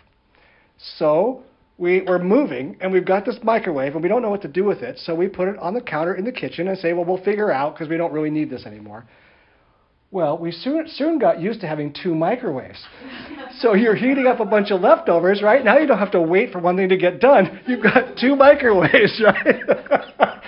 So 0.98 1.44
we, 1.80 2.02
we're 2.02 2.20
moving 2.20 2.78
and 2.82 2.92
we've 2.92 3.06
got 3.06 3.26
this 3.26 3.38
microwave 3.42 3.94
and 3.94 4.04
we 4.04 4.10
don't 4.10 4.22
know 4.22 4.30
what 4.30 4.42
to 4.42 4.48
do 4.50 4.66
with 4.66 4.80
it, 4.80 5.00
so 5.00 5.16
we 5.16 5.28
put 5.28 5.48
it 5.48 5.58
on 5.60 5.74
the 5.74 5.82
counter 5.82 6.14
in 6.14 6.26
the 6.26 6.32
kitchen 6.32 6.68
and 6.68 6.78
say, 6.78 6.92
well, 6.92 7.06
we'll 7.06 7.24
figure 7.24 7.52
out 7.52 7.74
because 7.74 7.88
we 7.90 7.96
don't 7.98 8.12
really 8.12 8.30
need 8.30 8.50
this 8.50 8.66
anymore. 8.66 9.06
Well, 10.12 10.38
we 10.38 10.52
soon, 10.52 10.88
soon 10.88 11.20
got 11.20 11.40
used 11.40 11.62
to 11.62 11.68
having 11.68 11.94
two 12.04 12.14
microwaves. 12.14 12.84
so 13.60 13.76
you're 13.76 13.96
heating 13.96 14.28
up 14.28 14.40
a 14.40 14.46
bunch 14.46 14.72
of 14.72 14.82
leftovers, 14.82 15.42
right? 15.42 15.64
Now 15.64 15.78
you 15.78 15.88
don't 15.88 16.00
have 16.00 16.12
to 16.12 16.22
wait 16.22 16.52
for 16.52 16.60
one 16.60 16.76
thing 16.76 16.90
to 16.90 16.98
get 16.98 17.22
done. 17.22 17.62
You've 17.66 17.84
got 17.84 18.18
two 18.18 18.36
microwaves, 18.36 19.22
right? 19.24 20.42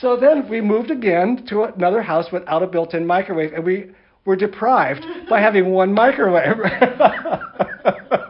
so 0.00 0.16
then 0.16 0.48
we 0.48 0.60
moved 0.60 0.90
again 0.90 1.46
to 1.48 1.62
another 1.62 2.02
house 2.02 2.26
without 2.30 2.62
a 2.62 2.66
built 2.66 2.92
in 2.92 3.06
microwave, 3.06 3.54
and 3.54 3.64
we 3.64 3.92
were 4.26 4.36
deprived 4.36 5.06
by 5.30 5.40
having 5.40 5.70
one 5.70 5.94
microwave. 5.94 6.56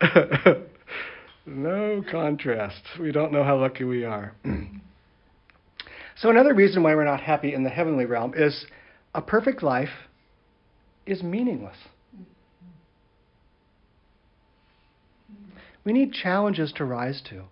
no 1.46 2.04
contrast. 2.10 2.82
We 2.98 3.12
don't 3.12 3.32
know 3.32 3.44
how 3.44 3.58
lucky 3.58 3.84
we 3.84 4.04
are. 4.04 4.34
so, 6.16 6.30
another 6.30 6.54
reason 6.54 6.82
why 6.82 6.94
we're 6.94 7.04
not 7.04 7.20
happy 7.20 7.54
in 7.54 7.64
the 7.64 7.70
heavenly 7.70 8.06
realm 8.06 8.34
is 8.36 8.66
a 9.14 9.22
perfect 9.22 9.62
life 9.62 9.88
is 11.06 11.22
meaningless. 11.22 11.76
We 15.84 15.92
need 15.92 16.12
challenges 16.12 16.72
to 16.76 16.84
rise 16.84 17.22
to. 17.30 17.44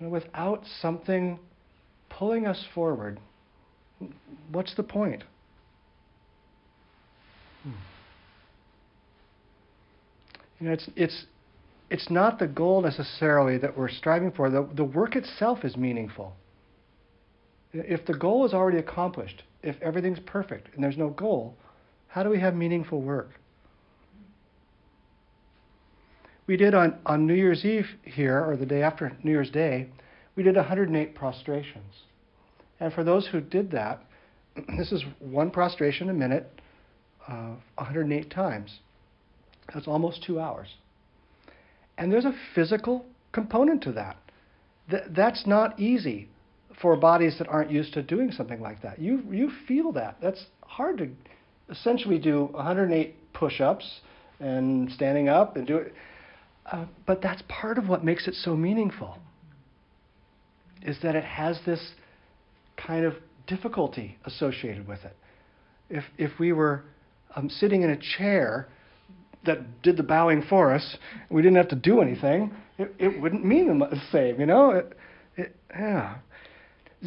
Without 0.00 0.62
something 0.80 1.38
pulling 2.08 2.46
us 2.46 2.64
forward, 2.74 3.20
what's 4.50 4.74
the 4.74 4.82
point? 4.82 5.24
You 10.64 10.70
know, 10.70 10.76
it's, 10.76 10.88
it's, 10.96 11.26
it's 11.90 12.10
not 12.10 12.38
the 12.38 12.46
goal 12.46 12.80
necessarily 12.80 13.58
that 13.58 13.76
we're 13.76 13.90
striving 13.90 14.32
for. 14.32 14.48
The, 14.48 14.66
the 14.74 14.82
work 14.82 15.14
itself 15.14 15.62
is 15.62 15.76
meaningful. 15.76 16.34
If 17.74 18.06
the 18.06 18.14
goal 18.14 18.46
is 18.46 18.54
already 18.54 18.78
accomplished, 18.78 19.42
if 19.62 19.76
everything's 19.82 20.20
perfect 20.20 20.74
and 20.74 20.82
there's 20.82 20.96
no 20.96 21.10
goal, 21.10 21.54
how 22.08 22.22
do 22.22 22.30
we 22.30 22.40
have 22.40 22.54
meaningful 22.54 23.02
work? 23.02 23.28
We 26.46 26.56
did 26.56 26.72
on, 26.72 26.98
on 27.04 27.26
New 27.26 27.34
Year's 27.34 27.62
Eve 27.66 27.88
here, 28.02 28.42
or 28.42 28.56
the 28.56 28.64
day 28.64 28.80
after 28.80 29.14
New 29.22 29.32
Year's 29.32 29.50
Day, 29.50 29.88
we 30.34 30.42
did 30.42 30.56
108 30.56 31.14
prostrations. 31.14 31.92
And 32.80 32.90
for 32.90 33.04
those 33.04 33.26
who 33.26 33.42
did 33.42 33.70
that, 33.72 34.02
this 34.78 34.92
is 34.92 35.04
one 35.18 35.50
prostration 35.50 36.08
a 36.08 36.14
minute, 36.14 36.58
uh, 37.28 37.56
108 37.76 38.30
times. 38.30 38.78
That's 39.72 39.88
almost 39.88 40.22
two 40.24 40.40
hours. 40.40 40.68
And 41.96 42.12
there's 42.12 42.24
a 42.24 42.34
physical 42.54 43.06
component 43.32 43.82
to 43.84 43.92
that. 43.92 44.16
Th- 44.90 45.04
that's 45.10 45.46
not 45.46 45.78
easy 45.78 46.28
for 46.80 46.96
bodies 46.96 47.36
that 47.38 47.48
aren't 47.48 47.70
used 47.70 47.94
to 47.94 48.02
doing 48.02 48.32
something 48.32 48.60
like 48.60 48.82
that. 48.82 48.98
You, 48.98 49.22
you 49.30 49.50
feel 49.66 49.92
that. 49.92 50.16
That's 50.20 50.44
hard 50.62 50.98
to 50.98 51.08
essentially 51.70 52.18
do 52.18 52.46
108 52.46 53.32
push 53.32 53.60
ups 53.60 54.00
and 54.40 54.90
standing 54.90 55.28
up 55.28 55.56
and 55.56 55.66
do 55.66 55.76
it. 55.76 55.94
Uh, 56.66 56.86
but 57.06 57.22
that's 57.22 57.42
part 57.48 57.78
of 57.78 57.88
what 57.88 58.04
makes 58.04 58.26
it 58.26 58.34
so 58.34 58.56
meaningful, 58.56 59.18
is 60.82 60.96
that 61.02 61.14
it 61.14 61.24
has 61.24 61.58
this 61.66 61.92
kind 62.76 63.04
of 63.04 63.14
difficulty 63.46 64.18
associated 64.24 64.86
with 64.88 65.04
it. 65.04 65.16
If, 65.90 66.04
if 66.16 66.38
we 66.38 66.52
were 66.52 66.84
um, 67.36 67.50
sitting 67.50 67.82
in 67.82 67.90
a 67.90 67.98
chair 68.16 68.68
that 69.46 69.82
did 69.82 69.96
the 69.96 70.02
bowing 70.02 70.42
for 70.48 70.72
us, 70.72 70.96
we 71.30 71.42
didn't 71.42 71.56
have 71.56 71.68
to 71.68 71.76
do 71.76 72.00
anything, 72.00 72.52
it, 72.78 72.94
it 72.98 73.20
wouldn't 73.20 73.44
mean 73.44 73.78
the 73.78 74.02
same, 74.10 74.40
you 74.40 74.46
know? 74.46 74.70
It, 74.70 74.96
it, 75.36 75.56
yeah. 75.70 76.16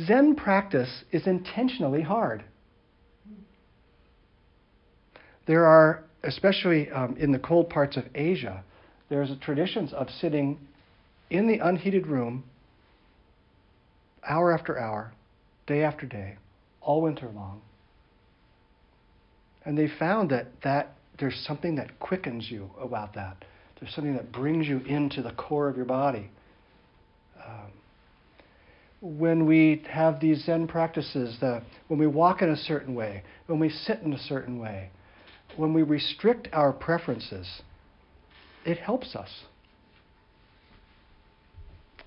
Zen 0.05 0.35
practice 0.35 1.03
is 1.11 1.27
intentionally 1.27 2.01
hard. 2.01 2.43
There 5.47 5.65
are, 5.65 6.03
especially 6.23 6.91
um, 6.91 7.15
in 7.17 7.31
the 7.31 7.39
cold 7.39 7.69
parts 7.69 7.97
of 7.97 8.03
Asia, 8.13 8.63
there's 9.09 9.29
traditions 9.41 9.93
of 9.93 10.09
sitting 10.09 10.59
in 11.29 11.47
the 11.47 11.59
unheated 11.59 12.07
room 12.07 12.43
hour 14.27 14.53
after 14.53 14.77
hour, 14.77 15.13
day 15.65 15.83
after 15.83 16.05
day, 16.05 16.37
all 16.81 17.01
winter 17.01 17.29
long. 17.33 17.61
And 19.65 19.77
they 19.77 19.87
found 19.99 20.31
that, 20.31 20.47
that 20.63 20.96
there's 21.19 21.35
something 21.47 21.75
that 21.75 21.99
quickens 21.99 22.49
you 22.49 22.69
about 22.81 23.15
that. 23.15 23.43
There's 23.79 23.93
something 23.93 24.15
that 24.15 24.31
brings 24.31 24.67
you 24.67 24.79
into 24.79 25.21
the 25.21 25.31
core 25.31 25.69
of 25.69 25.75
your 25.75 25.85
body. 25.85 26.29
Um, 27.45 27.71
when 29.01 29.45
we 29.45 29.83
have 29.89 30.19
these 30.19 30.43
Zen 30.45 30.67
practices, 30.67 31.37
the, 31.39 31.61
when 31.87 31.99
we 31.99 32.07
walk 32.07 32.41
in 32.41 32.49
a 32.49 32.57
certain 32.57 32.95
way, 32.95 33.23
when 33.45 33.59
we 33.59 33.69
sit 33.69 33.99
in 33.99 34.13
a 34.13 34.19
certain 34.19 34.59
way, 34.59 34.89
when 35.55 35.73
we 35.73 35.83
restrict 35.83 36.47
our 36.53 36.73
preferences, 36.73 37.61
it 38.65 38.77
helps 38.77 39.15
us. 39.15 39.29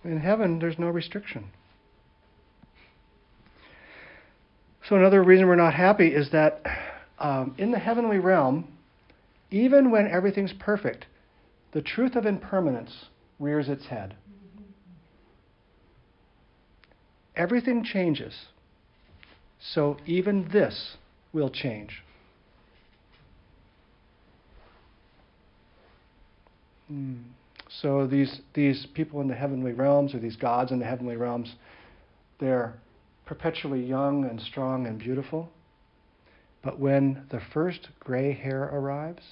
In 0.05 0.19
heaven, 0.19 0.59
there's 0.59 0.79
no 0.79 0.89
restriction. 0.89 1.47
So, 4.89 4.97
another 4.97 5.23
reason 5.23 5.47
we're 5.47 5.57
not 5.57 5.75
happy 5.75 6.09
is 6.09 6.31
that 6.33 6.63
um, 7.19 7.55
in 7.59 7.71
the 7.71 7.79
heavenly 7.79 8.19
realm, 8.19 8.67
even 9.51 9.91
when 9.91 10.07
everything's 10.07 10.53
perfect, 10.53 11.07
the 11.73 11.83
truth 11.83 12.17
of 12.17 12.27
impermanence 12.27 13.07
rears 13.39 13.69
its 13.69 13.87
head. 13.87 14.17
Everything 17.37 17.85
changes. 17.85 18.35
So 19.61 19.97
even 20.07 20.49
this 20.53 20.97
will 21.33 21.51
change. 21.51 22.03
Hmm. 26.89 27.15
So 27.83 28.07
these 28.07 28.41
these 28.55 28.87
people 28.95 29.21
in 29.21 29.29
the 29.29 29.35
heavenly 29.35 29.73
realms, 29.73 30.13
or 30.15 30.19
these 30.19 30.37
gods 30.37 30.73
in 30.73 30.81
the 30.81 30.85
heavenly 30.85 31.17
realms, 31.17 31.55
they're 32.41 32.75
perpetually 33.27 33.85
young 33.85 34.25
and 34.25 34.41
strong 34.41 34.87
and 34.87 34.99
beautiful. 34.99 35.49
But 36.63 36.81
when 36.81 37.27
the 37.31 37.41
first 37.55 37.89
gray 38.01 38.33
hair 38.33 38.65
arrives, 38.65 39.23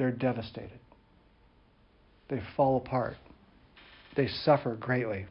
they're 0.00 0.10
devastated. 0.10 0.80
They 2.30 2.40
fall 2.56 2.78
apart. 2.78 3.18
They 4.16 4.28
suffer 4.28 4.74
greatly. 4.74 5.26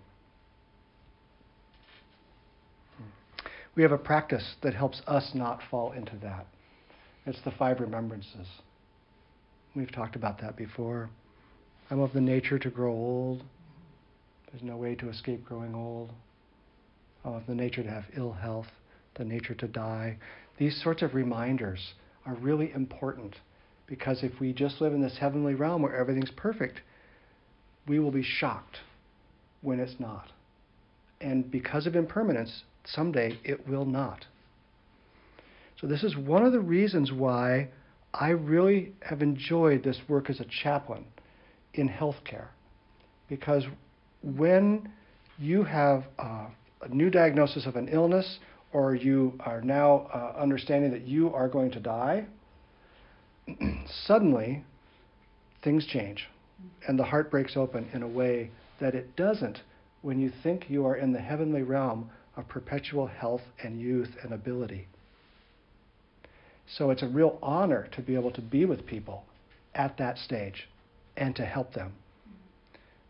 We 3.73 3.81
have 3.81 3.91
a 3.91 3.97
practice 3.97 4.57
that 4.61 4.75
helps 4.75 5.01
us 5.07 5.31
not 5.33 5.61
fall 5.71 5.93
into 5.93 6.15
that. 6.21 6.45
It's 7.25 7.41
the 7.43 7.51
five 7.57 7.79
remembrances. 7.79 8.45
We've 9.75 9.91
talked 9.91 10.15
about 10.15 10.39
that 10.41 10.55
before. 10.55 11.09
I'm 11.89 11.99
of 11.99 12.13
the 12.13 12.21
nature 12.21 12.59
to 12.59 12.69
grow 12.69 12.91
old. 12.91 13.43
There's 14.51 14.61
no 14.61 14.77
way 14.77 14.93
to 14.93 15.09
escape 15.09 15.43
growing 15.43 15.73
old. 15.73 16.11
I'm 17.25 17.33
of 17.33 17.47
the 17.47 17.55
nature 17.55 17.81
to 17.81 17.89
have 17.89 18.05
ill 18.15 18.33
health, 18.33 18.67
the 19.15 19.25
nature 19.25 19.55
to 19.55 19.67
die. 19.67 20.19
These 20.59 20.79
sorts 20.83 21.01
of 21.01 21.15
reminders 21.15 21.95
are 22.27 22.35
really 22.35 22.71
important 22.71 23.35
because 23.89 24.23
if 24.23 24.39
we 24.39 24.53
just 24.53 24.79
live 24.79 24.93
in 24.93 25.01
this 25.01 25.17
heavenly 25.19 25.55
realm 25.55 25.81
where 25.81 25.95
everything's 25.95 26.31
perfect, 26.31 26.81
we 27.87 27.99
will 27.99 28.11
be 28.11 28.23
shocked 28.23 28.77
when 29.61 29.79
it's 29.79 29.99
not. 29.99 30.31
And 31.19 31.49
because 31.49 31.87
of 31.87 31.95
impermanence, 31.95 32.63
someday 32.85 33.39
it 33.43 33.67
will 33.67 33.85
not. 33.85 34.27
So, 35.81 35.87
this 35.87 36.03
is 36.03 36.15
one 36.15 36.45
of 36.45 36.51
the 36.51 36.59
reasons 36.59 37.11
why 37.11 37.69
I 38.13 38.29
really 38.29 38.93
have 39.01 39.21
enjoyed 39.21 39.83
this 39.83 39.97
work 40.07 40.29
as 40.29 40.39
a 40.39 40.45
chaplain 40.45 41.05
in 41.73 41.89
healthcare. 41.89 42.47
Because 43.27 43.65
when 44.21 44.91
you 45.39 45.63
have 45.63 46.03
a 46.17 46.47
new 46.89 47.09
diagnosis 47.09 47.65
of 47.65 47.75
an 47.75 47.87
illness, 47.87 48.39
or 48.71 48.93
you 48.93 49.33
are 49.39 49.61
now 49.61 50.09
uh, 50.13 50.39
understanding 50.39 50.91
that 50.91 51.07
you 51.07 51.33
are 51.33 51.47
going 51.47 51.71
to 51.71 51.79
die, 51.79 52.25
suddenly 54.05 54.63
things 55.63 55.85
change 55.85 56.27
and 56.87 56.97
the 56.97 57.03
heart 57.03 57.31
breaks 57.31 57.55
open 57.55 57.87
in 57.93 58.03
a 58.03 58.07
way 58.07 58.51
that 58.79 58.95
it 58.95 59.15
doesn't 59.15 59.59
when 60.01 60.19
you 60.19 60.31
think 60.43 60.69
you 60.69 60.85
are 60.85 60.95
in 60.95 61.11
the 61.11 61.19
heavenly 61.19 61.63
realm 61.63 62.09
of 62.37 62.47
perpetual 62.47 63.07
health 63.07 63.41
and 63.63 63.79
youth 63.79 64.09
and 64.23 64.33
ability. 64.33 64.87
So 66.77 66.91
it's 66.91 67.03
a 67.03 67.07
real 67.07 67.37
honor 67.41 67.87
to 67.93 68.01
be 68.01 68.15
able 68.15 68.31
to 68.31 68.41
be 68.41 68.65
with 68.65 68.85
people 68.85 69.23
at 69.73 69.97
that 69.97 70.17
stage 70.17 70.69
and 71.17 71.35
to 71.35 71.45
help 71.45 71.73
them. 71.73 71.93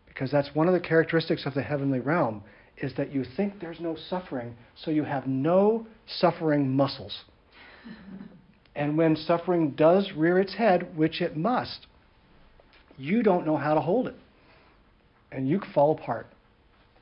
Because 0.08 0.30
that's 0.30 0.54
one 0.54 0.66
of 0.66 0.74
the 0.74 0.80
characteristics 0.80 1.46
of 1.46 1.54
the 1.54 1.62
heavenly 1.62 2.00
realm 2.00 2.42
is 2.78 2.94
that 2.96 3.12
you 3.12 3.24
think 3.36 3.60
there's 3.60 3.80
no 3.80 3.96
suffering, 4.08 4.56
so 4.74 4.90
you 4.90 5.04
have 5.04 5.26
no 5.26 5.86
suffering 6.06 6.74
muscles. 6.74 7.24
And 8.74 8.96
when 8.96 9.16
suffering 9.16 9.72
does 9.72 10.12
rear 10.16 10.38
its 10.38 10.54
head, 10.54 10.96
which 10.96 11.20
it 11.20 11.36
must, 11.36 11.86
you 12.96 13.22
don't 13.22 13.46
know 13.46 13.56
how 13.56 13.74
to 13.74 13.80
hold 13.80 14.06
it. 14.06 14.16
And 15.32 15.48
you 15.48 15.60
fall 15.74 15.92
apart. 15.92 16.26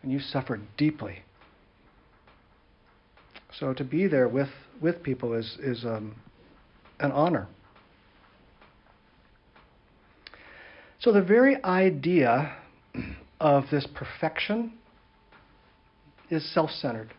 And 0.03 0.13
you 0.13 0.21
suffer 0.21 0.61
deeply. 0.77 1.23
So 3.59 3.75
to 3.75 3.85
be 3.85 4.07
there 4.07 4.29
with, 4.29 4.49
with 4.81 5.03
people 5.03 5.35
is, 5.35 5.57
is 5.61 5.85
um, 5.85 6.15
an 7.01 7.11
honor. 7.11 7.49
So 11.01 11.13
the 11.13 11.23
very 11.23 11.63
idea 11.65 12.57
of 13.41 13.65
this 13.71 13.87
perfection 13.95 14.73
is 16.31 16.53
self 16.53 16.71
centered. 16.71 17.15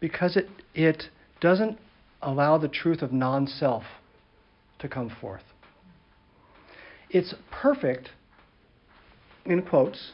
Because 0.00 0.36
it, 0.36 0.48
it 0.74 1.04
doesn't 1.40 1.78
allow 2.22 2.58
the 2.58 2.68
truth 2.68 3.02
of 3.02 3.12
non 3.12 3.46
self 3.46 3.84
to 4.78 4.88
come 4.88 5.10
forth. 5.20 5.42
It's 7.10 7.34
perfect, 7.50 8.10
in 9.44 9.62
quotes, 9.62 10.12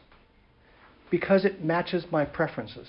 because 1.10 1.44
it 1.44 1.62
matches 1.62 2.06
my 2.10 2.24
preferences. 2.24 2.88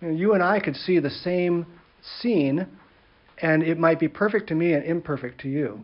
You, 0.00 0.08
know, 0.08 0.14
you 0.14 0.34
and 0.34 0.42
I 0.42 0.60
could 0.60 0.76
see 0.76 0.98
the 0.98 1.10
same 1.10 1.66
scene, 2.20 2.66
and 3.38 3.62
it 3.62 3.78
might 3.78 3.98
be 3.98 4.08
perfect 4.08 4.48
to 4.48 4.54
me 4.54 4.74
and 4.74 4.84
imperfect 4.84 5.40
to 5.42 5.48
you. 5.48 5.80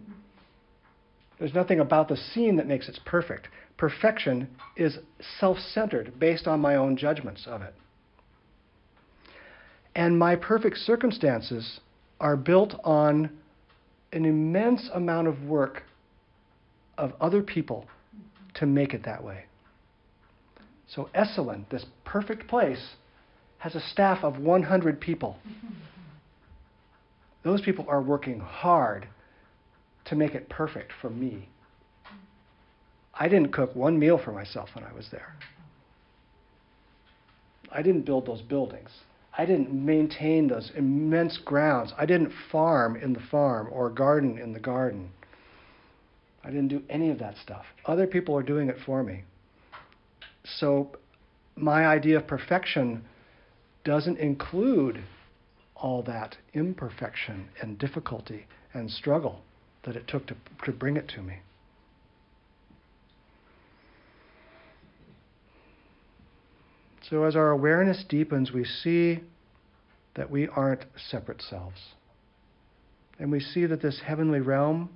There's 1.39 1.55
nothing 1.55 1.81
about 1.81 2.09
the 2.09 2.17
scene 2.17 2.57
that 2.57 2.67
makes 2.67 2.89
it 2.89 2.99
perfect. 3.07 3.49
Perfection 3.79 4.47
is 4.77 4.99
self 5.39 5.57
centered, 5.59 6.21
based 6.21 6.47
on 6.47 6.61
my 6.61 6.77
own 6.77 6.99
judgments 6.99 7.47
of 7.47 7.63
it. 7.63 7.75
And 9.95 10.19
my 10.19 10.37
perfect 10.37 10.79
circumstances 10.79 11.81
are 12.21 12.37
built 12.37 12.75
on 12.85 13.31
an 14.13 14.25
immense 14.25 14.89
amount 14.93 15.29
of 15.29 15.43
work 15.43 15.85
of 16.99 17.13
other 17.21 17.43
people 17.43 17.87
to 18.55 18.67
make 18.67 18.95
it 18.95 19.05
that 19.05 19.23
way. 19.25 19.45
So 20.89 21.09
Esalen, 21.15 21.69
this 21.71 21.87
perfect 22.05 22.49
place, 22.49 22.95
has 23.59 23.75
a 23.75 23.81
staff 23.81 24.25
of 24.25 24.39
100 24.39 25.01
people. 25.01 25.37
Those 27.43 27.61
people 27.63 27.87
are 27.89 28.03
working 28.03 28.41
hard 28.41 29.09
to 30.07 30.17
make 30.17 30.35
it 30.35 30.49
perfect 30.49 30.93
for 31.01 31.11
me. 31.11 31.49
I 33.15 33.29
didn't 33.29 33.53
cook 33.53 33.75
one 33.77 33.99
meal 33.99 34.21
for 34.23 34.33
myself 34.33 34.71
when 34.75 34.85
I 34.85 34.93
was 34.93 35.09
there. 35.11 35.37
I 37.71 37.83
didn't 37.83 38.03
build 38.05 38.27
those 38.27 38.43
buildings. 38.43 38.91
I 39.37 39.47
didn't 39.47 39.73
maintain 39.73 40.49
those 40.49 40.71
immense 40.75 41.39
grounds. 41.39 41.93
I 41.97 42.07
didn't 42.07 42.33
farm 42.51 42.97
in 42.97 43.13
the 43.13 43.21
farm 43.21 43.69
or 43.71 43.89
garden 43.91 44.39
in 44.39 44.53
the 44.53 44.61
garden. 44.61 45.11
I 46.43 46.49
didn't 46.49 46.69
do 46.69 46.83
any 46.89 47.11
of 47.11 47.19
that 47.19 47.37
stuff. 47.37 47.67
Other 47.85 48.07
people 48.07 48.37
are 48.37 48.43
doing 48.43 48.69
it 48.69 48.77
for 48.85 49.03
me. 49.03 49.25
So 50.45 50.97
my 51.55 51.87
idea 51.87 52.17
of 52.17 52.27
perfection 52.27 53.05
doesn't 53.85 54.19
include 54.19 55.03
all 55.77 56.03
that 56.03 56.37
imperfection 56.55 57.49
and 57.61 57.79
difficulty 57.79 58.47
and 58.75 58.91
struggle 58.91 59.43
that 59.85 59.97
it 59.97 60.07
took 60.09 60.27
to, 60.27 60.37
to 60.65 60.73
bring 60.73 60.97
it 60.97 61.09
to 61.09 61.23
me. 61.23 61.39
So, 67.11 67.25
as 67.25 67.35
our 67.35 67.51
awareness 67.51 68.05
deepens, 68.09 68.53
we 68.53 68.65
see 68.65 69.21
that 70.15 70.31
we 70.31 70.47
aren't 70.47 70.85
separate 71.11 71.43
selves. 71.43 71.81
And 73.19 73.33
we 73.33 73.41
see 73.41 73.67
that 73.67 73.83
this 73.83 74.01
heavenly 74.07 74.41
realm 74.41 74.89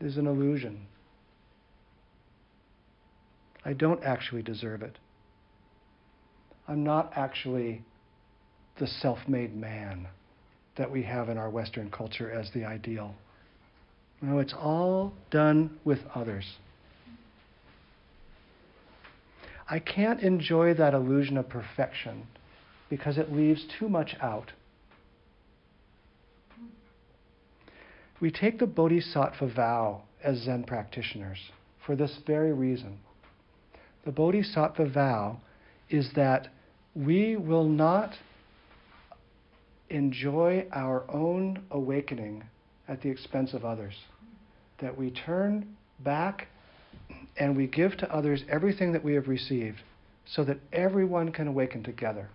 is 0.00 0.16
an 0.16 0.26
illusion. 0.26 0.86
I 3.64 3.74
don't 3.74 4.02
actually 4.02 4.42
deserve 4.42 4.82
it. 4.82 4.98
I'm 6.66 6.82
not 6.82 7.12
actually 7.14 7.84
the 8.80 8.88
self 8.88 9.18
made 9.28 9.54
man 9.54 10.08
that 10.76 10.90
we 10.90 11.02
have 11.04 11.28
in 11.28 11.38
our 11.38 11.50
Western 11.50 11.90
culture 11.90 12.30
as 12.30 12.50
the 12.52 12.64
ideal. 12.64 13.14
No, 14.20 14.38
it's 14.40 14.54
all 14.54 15.12
done 15.30 15.78
with 15.84 16.00
others. 16.14 16.44
I 19.70 19.78
can't 19.78 20.20
enjoy 20.20 20.74
that 20.74 20.94
illusion 20.94 21.36
of 21.36 21.48
perfection 21.48 22.26
because 22.88 23.16
it 23.18 23.32
leaves 23.32 23.64
too 23.78 23.88
much 23.88 24.16
out. 24.20 24.50
We 28.20 28.32
take 28.32 28.58
the 28.58 28.66
Bodhisattva 28.66 29.46
vow 29.54 30.02
as 30.24 30.38
Zen 30.38 30.64
practitioners 30.64 31.38
for 31.86 31.94
this 31.94 32.18
very 32.26 32.52
reason. 32.52 32.98
The 34.04 34.10
Bodhisattva 34.10 34.86
vow 34.86 35.38
is 35.88 36.10
that 36.16 36.48
we 36.96 37.36
will 37.36 37.68
not 37.68 38.14
enjoy 39.88 40.66
our 40.72 41.08
own 41.08 41.62
awakening 41.70 42.42
at 42.88 43.02
the 43.02 43.08
expense 43.08 43.54
of 43.54 43.64
others. 43.64 43.94
That 44.80 44.98
we 44.98 45.12
turn 45.12 45.76
back 46.00 46.48
and 47.40 47.56
we 47.56 47.66
give 47.66 47.96
to 47.96 48.14
others 48.14 48.44
everything 48.50 48.92
that 48.92 49.02
we 49.02 49.14
have 49.14 49.26
received 49.26 49.78
so 50.26 50.44
that 50.44 50.58
everyone 50.74 51.32
can 51.32 51.48
awaken 51.48 51.82
together. 51.82 52.28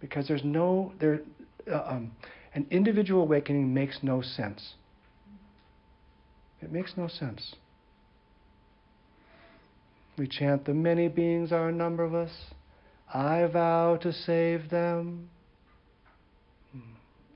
Because 0.00 0.26
there's 0.26 0.44
no, 0.44 0.92
there, 1.00 1.20
uh, 1.70 1.84
um, 1.86 2.10
an 2.54 2.66
individual 2.72 3.22
awakening 3.22 3.72
makes 3.72 4.00
no 4.02 4.20
sense. 4.20 4.74
It 6.60 6.72
makes 6.72 6.94
no 6.96 7.06
sense. 7.06 7.54
We 10.18 10.26
chant, 10.26 10.64
The 10.64 10.74
many 10.74 11.06
beings 11.06 11.52
are 11.52 11.70
numberless. 11.70 12.32
I 13.14 13.46
vow 13.46 13.96
to 14.02 14.12
save 14.12 14.70
them. 14.70 15.28
Hmm. 16.72 16.80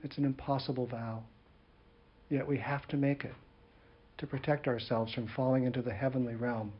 It's 0.03 0.17
an 0.17 0.25
impossible 0.25 0.87
vow. 0.87 1.23
Yet 2.29 2.47
we 2.47 2.57
have 2.57 2.85
to 2.89 2.97
make 2.97 3.23
it 3.23 3.33
to 4.21 4.27
protect 4.27 4.67
ourselves 4.67 5.11
from 5.13 5.27
falling 5.35 5.65
into 5.65 5.81
the 5.81 5.91
heavenly 5.91 6.35
realm 6.35 6.71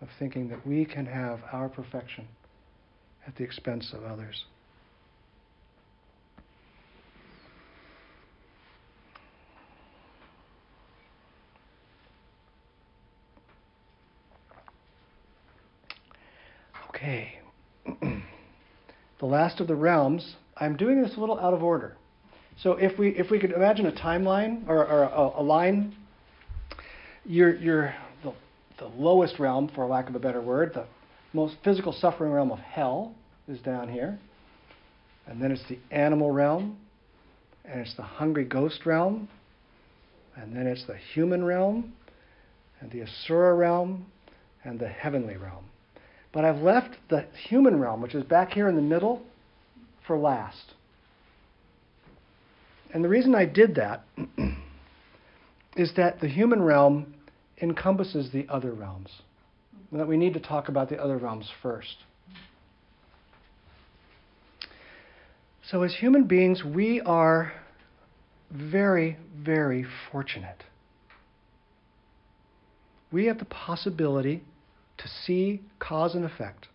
of 0.00 0.08
thinking 0.20 0.48
that 0.48 0.64
we 0.64 0.84
can 0.84 1.04
have 1.04 1.40
our 1.52 1.68
perfection 1.68 2.28
at 3.26 3.34
the 3.34 3.42
expense 3.42 3.92
of 3.92 4.04
others. 4.04 4.44
Okay. 16.90 17.40
the 19.18 19.26
last 19.26 19.58
of 19.58 19.66
the 19.66 19.74
realms, 19.74 20.36
I'm 20.56 20.76
doing 20.76 21.02
this 21.02 21.16
a 21.16 21.20
little 21.20 21.40
out 21.40 21.52
of 21.52 21.64
order. 21.64 21.96
So 22.62 22.72
if 22.72 22.96
we 22.96 23.08
if 23.08 23.30
we 23.30 23.40
could 23.40 23.52
imagine 23.52 23.86
a 23.86 23.92
timeline 23.92 24.68
or, 24.68 24.86
or 24.86 25.02
a, 25.04 25.40
a, 25.40 25.42
line, 25.42 25.96
you're, 27.24 27.54
you're 27.56 27.94
the, 28.22 28.32
the 28.78 28.86
lowest 28.86 29.38
realm, 29.38 29.70
for 29.74 29.86
lack 29.86 30.08
of 30.08 30.14
a 30.14 30.18
better 30.18 30.40
word, 30.40 30.72
the 30.74 30.86
most 31.32 31.56
physical 31.64 31.92
suffering 31.92 32.32
realm 32.32 32.50
of 32.50 32.58
hell 32.58 33.14
is 33.48 33.60
down 33.60 33.88
here. 33.88 34.18
And 35.26 35.40
then 35.40 35.52
it's 35.52 35.62
the 35.68 35.78
animal 35.90 36.30
realm, 36.30 36.76
and 37.64 37.80
it's 37.80 37.94
the 37.94 38.02
hungry 38.02 38.44
ghost 38.44 38.84
realm, 38.84 39.28
and 40.36 40.56
then 40.56 40.66
it's 40.66 40.84
the 40.86 40.96
human 41.14 41.44
realm, 41.44 41.92
and 42.80 42.90
the 42.90 43.02
asura 43.02 43.54
realm, 43.54 44.06
and 44.64 44.78
the 44.78 44.88
heavenly 44.88 45.36
realm. 45.36 45.64
But 46.32 46.44
I've 46.44 46.62
left 46.62 46.96
the 47.08 47.26
human 47.48 47.78
realm, 47.78 48.00
which 48.00 48.14
is 48.14 48.24
back 48.24 48.52
here 48.52 48.68
in 48.68 48.76
the 48.76 48.82
middle, 48.82 49.22
for 50.06 50.18
last. 50.18 50.74
And 52.92 53.04
the 53.04 53.08
reason 53.08 53.34
I 53.34 53.44
did 53.44 53.76
that 53.76 54.04
is 55.80 55.92
that 55.96 56.20
the 56.20 56.28
human 56.28 56.60
realm 56.62 57.14
encompasses 57.62 58.30
the 58.32 58.46
other 58.50 58.72
realms. 58.72 59.10
And 59.90 59.98
that 59.98 60.06
we 60.06 60.18
need 60.18 60.34
to 60.34 60.40
talk 60.40 60.68
about 60.68 60.90
the 60.90 61.02
other 61.02 61.16
realms 61.16 61.50
first. 61.62 61.96
So, 65.70 65.82
as 65.82 65.94
human 65.94 66.24
beings, 66.24 66.62
we 66.64 67.00
are 67.00 67.52
very, 68.50 69.16
very 69.36 69.86
fortunate. 70.12 70.64
We 73.10 73.26
have 73.26 73.38
the 73.38 73.44
possibility 73.46 74.42
to 74.98 75.08
see 75.24 75.62
cause 75.78 76.14
and 76.14 76.24
effect. 76.24 76.66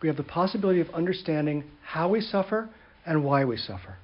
We 0.00 0.08
have 0.08 0.16
the 0.16 0.22
possibility 0.22 0.80
of 0.80 0.90
understanding 0.90 1.64
how 1.82 2.10
we 2.10 2.20
suffer 2.20 2.68
and 3.04 3.24
why 3.24 3.44
we 3.44 3.56
suffer. 3.56 3.96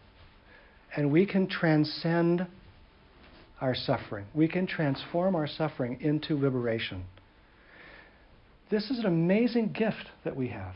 And 0.96 1.12
we 1.12 1.24
can 1.24 1.46
transcend 1.46 2.46
our 3.60 3.74
suffering. 3.74 4.26
We 4.34 4.48
can 4.48 4.66
transform 4.66 5.34
our 5.34 5.46
suffering 5.46 5.98
into 6.00 6.36
liberation. 6.36 7.04
This 8.70 8.90
is 8.90 9.00
an 9.00 9.06
amazing 9.06 9.72
gift 9.72 10.06
that 10.24 10.36
we 10.36 10.48
have. 10.48 10.74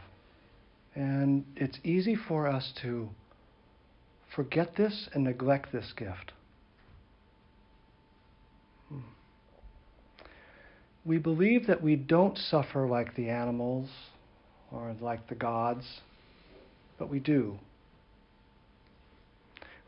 And 0.95 1.45
it's 1.57 1.79
easy 1.83 2.17
for 2.17 2.47
us 2.47 2.73
to 2.83 3.09
forget 4.35 4.77
this 4.77 5.09
and 5.13 5.25
neglect 5.25 5.73
this 5.73 5.93
gift. 5.97 6.33
Hmm. 8.89 8.99
We 11.05 11.19
believe 11.19 11.67
that 11.67 11.83
we 11.83 11.97
don't 11.97 12.37
suffer 12.37 12.87
like 12.87 13.15
the 13.17 13.29
animals 13.29 13.89
or 14.71 14.95
like 15.01 15.29
the 15.29 15.35
gods, 15.35 15.85
but 16.99 17.09
we 17.09 17.21
do. 17.21 17.59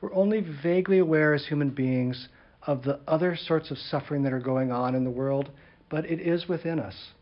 We're 0.00 0.14
only 0.14 0.44
vaguely 0.62 0.98
aware 0.98 1.34
as 1.34 1.46
human 1.46 1.70
beings 1.70 2.28
of 2.66 2.82
the 2.82 2.98
other 3.06 3.36
sorts 3.36 3.70
of 3.70 3.78
suffering 3.78 4.22
that 4.24 4.32
are 4.32 4.40
going 4.40 4.72
on 4.72 4.94
in 4.94 5.04
the 5.04 5.10
world, 5.10 5.50
but 5.88 6.04
it 6.04 6.20
is 6.20 6.48
within 6.48 6.80
us. 6.80 7.12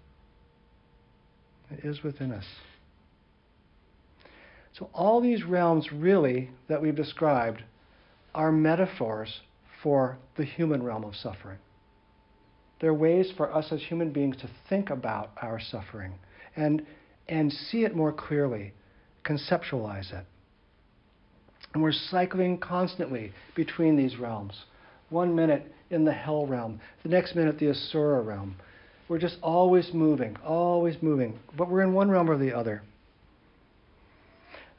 It 1.71 1.85
is 1.85 2.03
within 2.03 2.33
us. 2.33 2.47
So, 4.79 4.91
all 4.93 5.21
these 5.21 5.45
realms, 5.45 5.93
really, 5.93 6.51
that 6.69 6.83
we've 6.83 6.97
described, 6.97 7.63
are 8.35 8.51
metaphors 8.51 9.41
for 9.83 10.19
the 10.37 10.45
human 10.45 10.83
realm 10.83 11.05
of 11.05 11.15
suffering. 11.15 11.59
They're 12.81 12.95
ways 12.95 13.33
for 13.37 13.55
us 13.55 13.71
as 13.71 13.81
human 13.83 14.13
beings 14.13 14.37
to 14.39 14.51
think 14.69 14.91
about 14.91 15.31
our 15.41 15.61
suffering 15.61 16.15
and, 16.57 16.85
and 17.29 17.53
see 17.53 17.85
it 17.85 17.95
more 17.95 18.13
clearly, 18.13 18.73
conceptualize 19.25 20.13
it. 20.13 20.27
And 21.73 21.83
we're 21.83 21.93
cycling 21.93 22.59
constantly 22.59 23.33
between 23.55 23.97
these 23.97 24.17
realms. 24.17 24.65
One 25.15 25.37
minute 25.37 25.73
in 25.91 26.05
the 26.05 26.13
hell 26.13 26.45
realm, 26.45 26.81
the 27.05 27.09
next 27.09 27.37
minute 27.37 27.61
the 27.61 27.71
Asura 27.71 28.21
realm. 28.21 28.57
We're 29.09 29.21
just 29.21 29.37
always 29.45 29.95
moving, 29.95 30.37
always 30.45 30.97
moving, 31.03 31.39
but 31.57 31.71
we're 31.71 31.83
in 31.83 31.93
one 31.93 32.11
realm 32.11 32.29
or 32.29 32.37
the 32.37 32.53
other. 32.53 32.83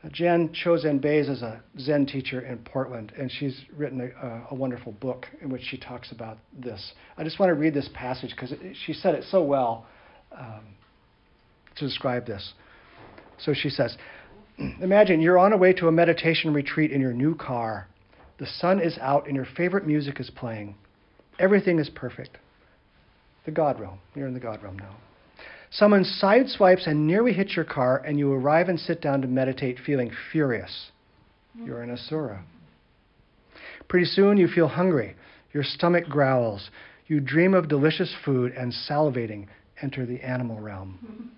Uh, 0.04 0.10
Jan 0.12 0.50
Chozen 0.50 1.00
Bays 1.00 1.30
is 1.30 1.42
a 1.42 1.64
Zen 1.80 2.06
teacher 2.06 2.42
in 2.42 2.58
Portland, 2.58 3.14
and 3.18 3.32
she's 3.32 3.62
written 3.78 4.02
a, 4.02 4.44
a, 4.52 4.54
wonderful 4.54 4.92
book 4.92 5.26
in 5.42 5.50
which 5.50 5.62
she 5.62 5.78
talks 5.78 6.12
about 6.12 6.38
this. 6.52 6.92
I 7.18 7.24
just 7.24 7.40
want 7.40 7.50
to 7.50 7.54
read 7.54 7.74
this 7.74 7.90
passage 7.94 8.32
because 8.32 8.54
she 8.86 8.92
said 8.92 9.16
it 9.16 9.24
so 9.32 9.42
well 9.42 9.86
um, 10.38 10.66
to 11.78 11.86
describe 11.88 12.26
this. 12.26 12.56
So 13.38 13.54
she 13.54 13.70
says, 13.70 13.96
Imagine 14.82 15.22
you're 15.22 15.40
on 15.40 15.54
a 15.54 15.58
way 15.58 15.72
to 15.72 15.88
a 15.88 15.94
meditation 15.94 16.54
retreat 16.54 16.92
in 16.92 17.00
your 17.00 17.14
new 17.14 17.36
car. 17.36 17.88
The 18.38 18.46
sun 18.46 18.80
is 18.82 18.98
out 19.00 19.28
and 19.28 19.36
your 19.36 19.48
favorite 19.58 19.88
music 19.88 20.20
is 20.20 20.30
playing. 20.30 20.76
Everything 21.40 21.80
is 21.80 21.90
perfect. 21.90 22.38
The 23.46 23.52
God 23.52 23.80
realm. 23.80 24.00
You're 24.16 24.28
in 24.28 24.34
the 24.34 24.40
God 24.40 24.62
realm 24.64 24.78
now. 24.78 24.96
Someone 25.72 26.04
sideswipes 26.04 26.88
and 26.88 27.06
nearly 27.06 27.34
hits 27.34 27.56
your 27.56 27.66
car, 27.66 27.98
and 27.98 28.18
you 28.18 28.32
arrive 28.32 28.70
and 28.70 28.80
sit 28.80 29.02
down 29.02 29.22
to 29.22 29.28
meditate 29.28 29.78
feeling 29.86 30.12
furious. 30.32 30.92
You're 31.54 31.82
an 31.82 31.92
asura. 31.92 32.46
Pretty 33.88 34.06
soon 34.06 34.38
you 34.38 34.48
feel 34.48 34.68
hungry. 34.68 35.16
Your 35.54 35.64
stomach 35.64 36.06
growls. 36.06 36.70
You 37.08 37.20
dream 37.20 37.54
of 37.54 37.68
delicious 37.68 38.14
food 38.24 38.54
and 38.54 38.74
salivating 38.90 39.48
enter 39.82 40.06
the 40.06 40.22
animal 40.22 40.60
realm. 40.60 41.32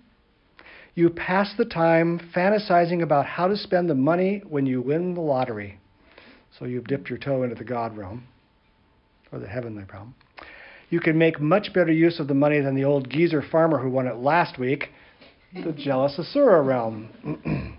You 0.94 1.10
pass 1.10 1.54
the 1.56 1.64
time 1.64 2.20
fantasizing 2.34 3.02
about 3.02 3.26
how 3.26 3.48
to 3.48 3.56
spend 3.56 3.88
the 3.88 3.94
money 3.94 4.42
when 4.48 4.66
you 4.66 4.80
win 4.80 5.14
the 5.14 5.20
lottery. 5.20 5.78
So 6.56 6.64
you've 6.64 6.86
dipped 6.86 7.08
your 7.08 7.18
toe 7.18 7.42
into 7.42 7.54
the 7.54 7.64
God 7.64 7.96
realm, 7.96 8.24
or 9.32 9.38
the 9.38 9.48
heavenly 9.48 9.84
realm. 9.92 10.14
You 10.90 11.00
can 11.00 11.18
make 11.18 11.40
much 11.40 11.72
better 11.74 11.92
use 11.92 12.18
of 12.18 12.28
the 12.28 12.34
money 12.34 12.60
than 12.60 12.74
the 12.74 12.84
old 12.84 13.10
geezer 13.10 13.42
farmer 13.42 13.78
who 13.78 13.90
won 13.90 14.06
it 14.06 14.16
last 14.16 14.58
week, 14.58 14.88
the 15.52 15.72
jealous 15.76 16.18
Asura 16.18 16.62
realm. 16.62 17.76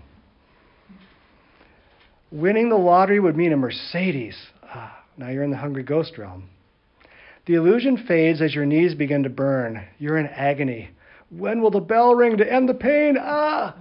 Winning 2.30 2.68
the 2.68 2.76
lottery 2.76 3.18
would 3.18 3.36
mean 3.36 3.52
a 3.52 3.56
Mercedes. 3.56 4.36
Ah, 4.62 5.02
now 5.16 5.28
you're 5.28 5.42
in 5.42 5.50
the 5.50 5.56
hungry 5.56 5.82
ghost 5.82 6.16
realm. 6.16 6.48
The 7.46 7.54
illusion 7.54 8.04
fades 8.06 8.40
as 8.40 8.54
your 8.54 8.66
knees 8.66 8.94
begin 8.94 9.24
to 9.24 9.28
burn. 9.30 9.84
You're 9.98 10.18
in 10.18 10.26
agony. 10.26 10.90
When 11.30 11.60
will 11.60 11.72
the 11.72 11.80
bell 11.80 12.14
ring 12.14 12.36
to 12.36 12.52
end 12.52 12.68
the 12.68 12.74
pain? 12.74 13.16
Ah! 13.18 13.74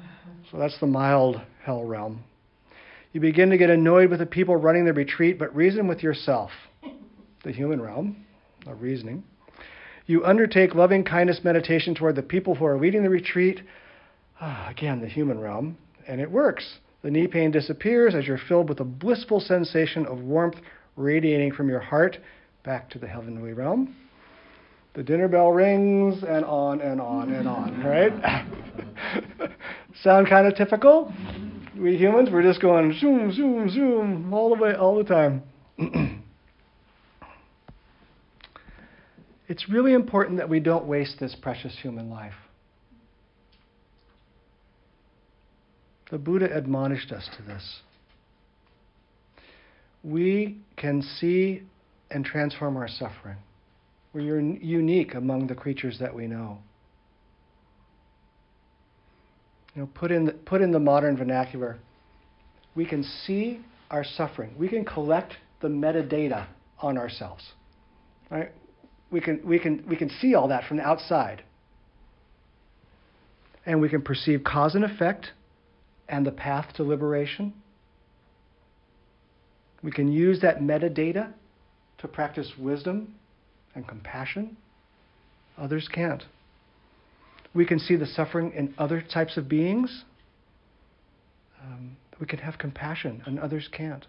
So 0.49 0.57
that's 0.57 0.79
the 0.79 0.87
mild 0.87 1.39
hell 1.63 1.83
realm. 1.83 2.23
You 3.11 3.19
begin 3.19 3.49
to 3.49 3.57
get 3.57 3.69
annoyed 3.69 4.09
with 4.09 4.19
the 4.19 4.25
people 4.25 4.55
running 4.55 4.85
the 4.85 4.93
retreat, 4.93 5.39
but 5.39 5.55
reason 5.55 5.87
with 5.87 6.03
yourself. 6.03 6.51
The 7.41 7.53
human 7.53 7.81
realm 7.81 8.25
of 8.67 8.81
reasoning. 8.81 9.23
You 10.07 10.25
undertake 10.25 10.75
loving 10.75 11.05
kindness 11.05 11.39
meditation 11.41 11.95
toward 11.95 12.17
the 12.17 12.21
people 12.21 12.53
who 12.53 12.65
are 12.65 12.77
leading 12.77 13.01
the 13.01 13.09
retreat. 13.09 13.61
Ah, 14.41 14.67
again, 14.69 14.99
the 14.99 15.07
human 15.07 15.39
realm. 15.39 15.77
And 16.05 16.19
it 16.19 16.29
works. 16.29 16.79
The 17.01 17.09
knee 17.09 17.27
pain 17.27 17.51
disappears 17.51 18.13
as 18.13 18.27
you're 18.27 18.41
filled 18.49 18.67
with 18.67 18.81
a 18.81 18.83
blissful 18.83 19.39
sensation 19.39 20.05
of 20.05 20.19
warmth 20.19 20.57
radiating 20.97 21.53
from 21.53 21.69
your 21.69 21.79
heart 21.79 22.17
back 22.65 22.89
to 22.89 22.99
the 22.99 23.07
heavenly 23.07 23.53
realm. 23.53 23.95
The 24.95 25.03
dinner 25.03 25.29
bell 25.29 25.51
rings, 25.51 26.23
and 26.27 26.43
on 26.43 26.81
and 26.81 26.99
on 26.99 27.31
and 27.31 27.47
on, 27.47 27.81
right? 27.85 28.11
Sound 30.03 30.27
kind 30.27 30.45
of 30.45 30.55
typical? 30.55 31.13
We 31.79 31.95
humans, 31.95 32.29
we're 32.29 32.43
just 32.43 32.61
going 32.61 32.91
zoom, 32.99 33.31
zoom, 33.31 33.69
zoom 33.69 34.33
all 34.33 34.53
the 34.53 34.61
way, 34.61 34.73
all 34.73 34.97
the 34.97 35.05
time. 35.05 35.43
it's 39.47 39.69
really 39.69 39.93
important 39.93 40.39
that 40.39 40.49
we 40.49 40.59
don't 40.59 40.85
waste 40.85 41.21
this 41.21 41.35
precious 41.41 41.73
human 41.81 42.09
life. 42.09 42.33
The 46.11 46.17
Buddha 46.17 46.49
admonished 46.53 47.13
us 47.13 47.29
to 47.37 47.43
this. 47.43 47.79
We 50.03 50.57
can 50.75 51.01
see 51.01 51.63
and 52.11 52.25
transform 52.25 52.75
our 52.75 52.89
suffering. 52.89 53.37
We're 54.11 54.41
unique 54.41 55.13
among 55.13 55.47
the 55.47 55.55
creatures 55.55 55.99
that 55.99 56.13
we 56.13 56.27
know. 56.27 56.57
Know, 59.79 59.87
put 59.93 60.11
in 60.11 60.25
the, 60.25 60.33
put 60.33 60.59
in 60.59 60.71
the 60.71 60.79
modern 60.79 61.15
vernacular, 61.15 61.77
we 62.75 62.85
can 62.85 63.01
see 63.01 63.61
our 63.89 64.03
suffering. 64.03 64.53
We 64.57 64.67
can 64.67 64.83
collect 64.83 65.35
the 65.61 65.69
metadata 65.69 66.47
on 66.79 66.97
ourselves. 66.97 67.53
Right? 68.29 68.51
We 69.09 69.21
can, 69.21 69.39
we 69.45 69.57
can, 69.57 69.85
we 69.87 69.95
can 69.95 70.09
see 70.09 70.35
all 70.35 70.49
that 70.49 70.65
from 70.67 70.77
the 70.77 70.83
outside. 70.83 71.43
And 73.65 73.79
we 73.79 73.87
can 73.87 74.01
perceive 74.01 74.43
cause 74.43 74.75
and 74.75 74.83
effect 74.83 75.27
and 76.09 76.25
the 76.25 76.31
path 76.31 76.73
to 76.75 76.83
liberation. 76.83 77.53
We 79.81 79.91
can 79.91 80.11
use 80.11 80.41
that 80.41 80.59
metadata 80.59 81.31
to 81.99 82.07
practice 82.09 82.51
wisdom 82.59 83.15
and 83.75 83.87
compassion. 83.87 84.57
Others 85.57 85.87
can't. 85.87 86.23
We 87.53 87.65
can 87.65 87.79
see 87.79 87.95
the 87.95 88.05
suffering 88.05 88.53
in 88.53 88.73
other 88.77 89.01
types 89.01 89.37
of 89.37 89.49
beings. 89.49 90.03
Um, 91.63 91.97
we 92.19 92.27
can 92.27 92.39
have 92.39 92.57
compassion, 92.57 93.23
and 93.25 93.39
others 93.39 93.67
can't. 93.71 94.05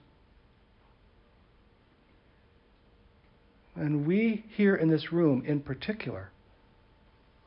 And 3.76 4.06
we 4.06 4.44
here 4.56 4.76
in 4.76 4.90
this 4.90 5.12
room, 5.12 5.42
in 5.46 5.60
particular, 5.60 6.30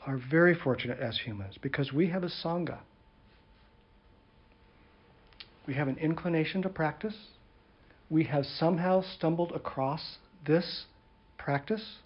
are 0.05 0.19
very 0.29 0.55
fortunate 0.55 0.99
as 0.99 1.19
humans 1.19 1.55
because 1.61 1.93
we 1.93 2.09
have 2.09 2.23
a 2.23 2.29
Sangha. 2.29 2.79
We 5.67 5.75
have 5.75 5.87
an 5.87 5.97
inclination 5.97 6.61
to 6.63 6.69
practice. 6.69 7.15
We 8.09 8.25
have 8.25 8.45
somehow 8.45 9.03
stumbled 9.17 9.51
across 9.53 10.17
this 10.45 10.85
practice. 11.37 11.97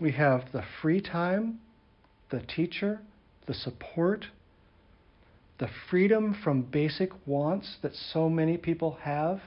We 0.00 0.12
have 0.12 0.52
the 0.52 0.62
free 0.80 1.00
time, 1.00 1.58
the 2.30 2.40
teacher, 2.40 3.00
the 3.46 3.54
support, 3.54 4.26
the 5.58 5.68
freedom 5.90 6.36
from 6.44 6.62
basic 6.62 7.10
wants 7.26 7.76
that 7.82 7.94
so 7.94 8.28
many 8.28 8.56
people 8.56 8.98
have. 9.02 9.40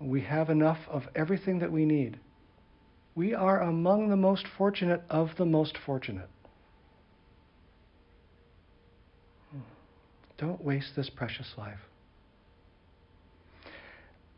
We 0.00 0.20
have 0.22 0.50
enough 0.50 0.78
of 0.88 1.04
everything 1.14 1.58
that 1.60 1.72
we 1.72 1.84
need. 1.84 2.18
We 3.14 3.34
are 3.34 3.62
among 3.62 4.10
the 4.10 4.16
most 4.16 4.46
fortunate 4.58 5.02
of 5.08 5.30
the 5.38 5.46
most 5.46 5.78
fortunate. 5.84 6.28
Don't 10.38 10.62
waste 10.62 10.92
this 10.94 11.08
precious 11.08 11.54
life. 11.56 11.78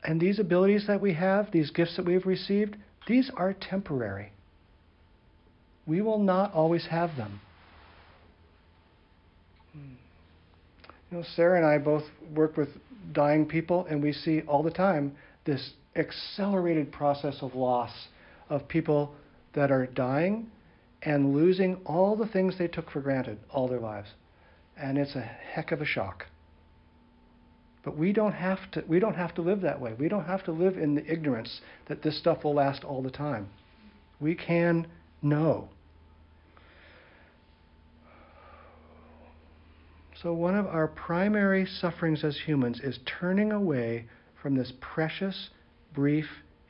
And 0.04 0.20
these 0.20 0.38
abilities 0.38 0.86
that 0.86 1.00
we 1.00 1.14
have, 1.14 1.50
these 1.50 1.70
gifts 1.70 1.96
that 1.96 2.06
we've 2.06 2.24
received, 2.24 2.76
these 3.08 3.30
are 3.36 3.52
temporary. 3.52 4.32
We 5.88 6.02
will 6.02 6.18
not 6.18 6.52
always 6.52 6.86
have 6.86 7.16
them. 7.16 7.40
You 9.74 11.18
know, 11.18 11.24
Sarah 11.34 11.56
and 11.56 11.66
I 11.66 11.78
both 11.78 12.04
work 12.34 12.56
with 12.56 12.68
dying 13.12 13.46
people, 13.46 13.86
and 13.86 14.02
we 14.02 14.12
see 14.12 14.42
all 14.42 14.62
the 14.62 14.70
time 14.70 15.16
this 15.44 15.72
accelerated 15.96 16.92
process 16.92 17.38
of 17.40 17.54
loss 17.54 17.90
of 18.50 18.68
people 18.68 19.14
that 19.54 19.72
are 19.72 19.86
dying 19.86 20.50
and 21.02 21.34
losing 21.34 21.76
all 21.86 22.14
the 22.14 22.26
things 22.26 22.58
they 22.58 22.68
took 22.68 22.90
for 22.90 23.00
granted 23.00 23.38
all 23.50 23.66
their 23.66 23.80
lives 23.80 24.08
and 24.78 24.96
it's 24.96 25.14
a 25.14 25.20
heck 25.20 25.72
of 25.72 25.80
a 25.80 25.84
shock. 25.84 26.26
But 27.84 27.96
we 27.96 28.12
don't 28.12 28.32
have 28.32 28.70
to 28.72 28.84
we 28.86 28.98
don't 28.98 29.14
have 29.14 29.34
to 29.36 29.42
live 29.42 29.62
that 29.62 29.80
way. 29.80 29.94
We 29.98 30.08
don't 30.08 30.24
have 30.24 30.44
to 30.44 30.52
live 30.52 30.76
in 30.76 30.94
the 30.94 31.10
ignorance 31.10 31.60
that 31.86 32.02
this 32.02 32.18
stuff 32.18 32.44
will 32.44 32.54
last 32.54 32.84
all 32.84 33.02
the 33.02 33.10
time. 33.10 33.48
We 34.20 34.34
can 34.34 34.86
know. 35.22 35.68
So 40.22 40.32
one 40.32 40.56
of 40.56 40.66
our 40.66 40.88
primary 40.88 41.64
sufferings 41.64 42.24
as 42.24 42.36
humans 42.46 42.80
is 42.80 42.98
turning 43.20 43.52
away 43.52 44.06
from 44.42 44.56
this 44.56 44.72
precious, 44.80 45.50
brief 45.94 46.26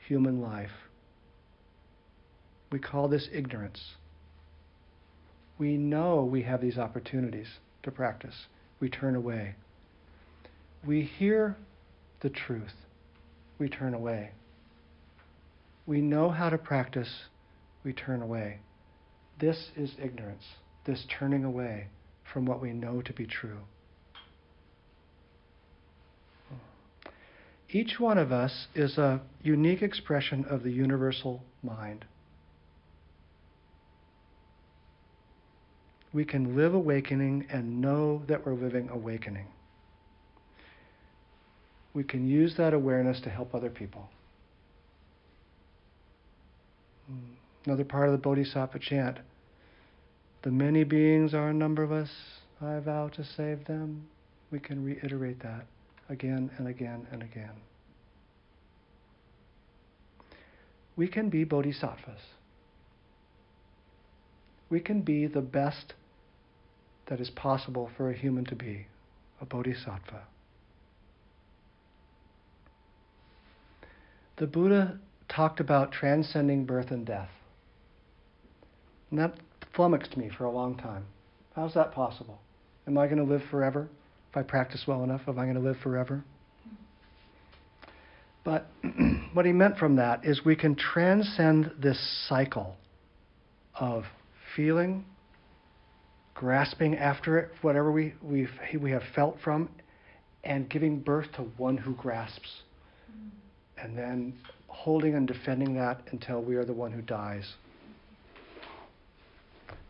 human 0.07 0.39
life. 0.39 0.69
We 2.71 2.77
call 2.77 3.07
this 3.07 3.27
ignorance. 3.33 3.95
We 5.57 5.77
know 5.77 6.23
we 6.23 6.43
have 6.43 6.61
these 6.61 6.77
opportunities 6.77 7.47
to 7.83 7.91
practice. 7.91 8.35
We 8.79 8.89
turn 8.89 9.15
away. 9.15 9.55
We 10.85 11.01
hear 11.01 11.57
the 12.21 12.29
truth. 12.29 12.73
We 13.57 13.67
turn 13.67 13.95
away. 13.95 14.31
We 15.87 16.01
know 16.01 16.29
how 16.29 16.49
to 16.49 16.57
practice. 16.59 17.11
We 17.83 17.93
turn 17.93 18.21
away. 18.21 18.59
This 19.39 19.71
is 19.75 19.95
ignorance, 19.99 20.43
this 20.85 21.05
turning 21.17 21.43
away 21.43 21.87
from 22.33 22.45
what 22.45 22.61
we 22.61 22.71
know 22.71 23.01
to 23.01 23.13
be 23.13 23.25
true. 23.25 23.59
Each 27.71 27.99
one 27.99 28.17
of 28.17 28.31
us 28.31 28.67
is 28.73 28.97
a 28.97 29.21
unique 29.43 29.81
expression 29.81 30.45
of 30.45 30.63
the 30.63 30.71
universal 30.71 31.43
mind. 31.61 32.05
we 36.13 36.25
can 36.25 36.55
live 36.55 36.73
awakening 36.73 37.45
and 37.51 37.81
know 37.81 38.23
that 38.27 38.45
we're 38.45 38.53
living 38.53 38.89
awakening. 38.89 39.47
We 41.93 42.03
can 42.03 42.27
use 42.27 42.55
that 42.57 42.73
awareness 42.73 43.19
to 43.21 43.29
help 43.29 43.53
other 43.53 43.69
people. 43.69 44.09
Another 47.65 47.83
part 47.83 48.07
of 48.07 48.13
the 48.13 48.17
Bodhisattva 48.17 48.79
chant 48.79 49.17
the 50.41 50.51
many 50.51 50.83
beings 50.83 51.33
are 51.33 51.53
numberless, 51.53 52.11
I 52.61 52.79
vow 52.79 53.09
to 53.09 53.23
save 53.23 53.65
them. 53.65 54.07
We 54.51 54.59
can 54.59 54.83
reiterate 54.83 55.41
that 55.43 55.65
again 56.09 56.49
and 56.57 56.67
again 56.67 57.07
and 57.11 57.21
again. 57.21 57.53
We 60.95 61.07
can 61.07 61.29
be 61.29 61.43
bodhisattvas. 61.43 62.19
we 64.69 64.79
can 64.79 65.01
be 65.01 65.25
the 65.25 65.41
best 65.41 65.93
that 67.07 67.19
is 67.19 67.29
possible 67.31 67.89
for 67.97 68.09
a 68.09 68.15
human 68.15 68.45
to 68.45 68.55
be 68.55 68.85
a 69.41 69.45
bodhisattva. 69.45 70.21
The 74.37 74.47
Buddha 74.47 74.99
talked 75.27 75.59
about 75.59 75.91
transcending 75.91 76.65
birth 76.65 76.91
and 76.91 77.05
death. 77.05 77.29
And 79.09 79.19
that 79.19 79.33
flummoxed 79.75 80.17
me 80.17 80.29
for 80.37 80.45
a 80.45 80.51
long 80.51 80.75
time. 80.77 81.05
How's 81.55 81.73
that 81.73 81.91
possible? 81.91 82.39
Am 82.87 82.97
I 82.97 83.07
going 83.07 83.17
to 83.17 83.31
live 83.31 83.43
forever? 83.49 83.89
If 84.31 84.37
I 84.37 84.43
practice 84.43 84.83
well 84.87 85.03
enough, 85.03 85.21
am 85.27 85.39
I 85.39 85.43
going 85.43 85.55
to 85.55 85.61
live 85.61 85.77
forever? 85.83 86.23
But 88.43 88.67
what 89.33 89.45
he 89.45 89.51
meant 89.51 89.77
from 89.77 89.95
that 89.97 90.25
is 90.25 90.43
we 90.45 90.55
can 90.55 90.75
transcend 90.75 91.71
this 91.79 91.99
cycle 92.27 92.75
of 93.75 94.03
feeling, 94.55 95.05
grasping 96.33 96.95
after 96.95 97.37
it, 97.37 97.51
whatever 97.61 97.91
we, 97.91 98.13
we 98.21 98.47
we 98.79 98.91
have 98.91 99.03
felt 99.13 99.37
from, 99.43 99.69
and 100.43 100.69
giving 100.69 100.99
birth 100.99 101.27
to 101.35 101.43
one 101.57 101.77
who 101.77 101.93
grasps. 101.95 102.63
And 103.77 103.97
then 103.97 104.33
holding 104.67 105.15
and 105.15 105.27
defending 105.27 105.75
that 105.75 106.01
until 106.11 106.41
we 106.41 106.55
are 106.55 106.65
the 106.65 106.73
one 106.73 106.91
who 106.91 107.01
dies. 107.01 107.53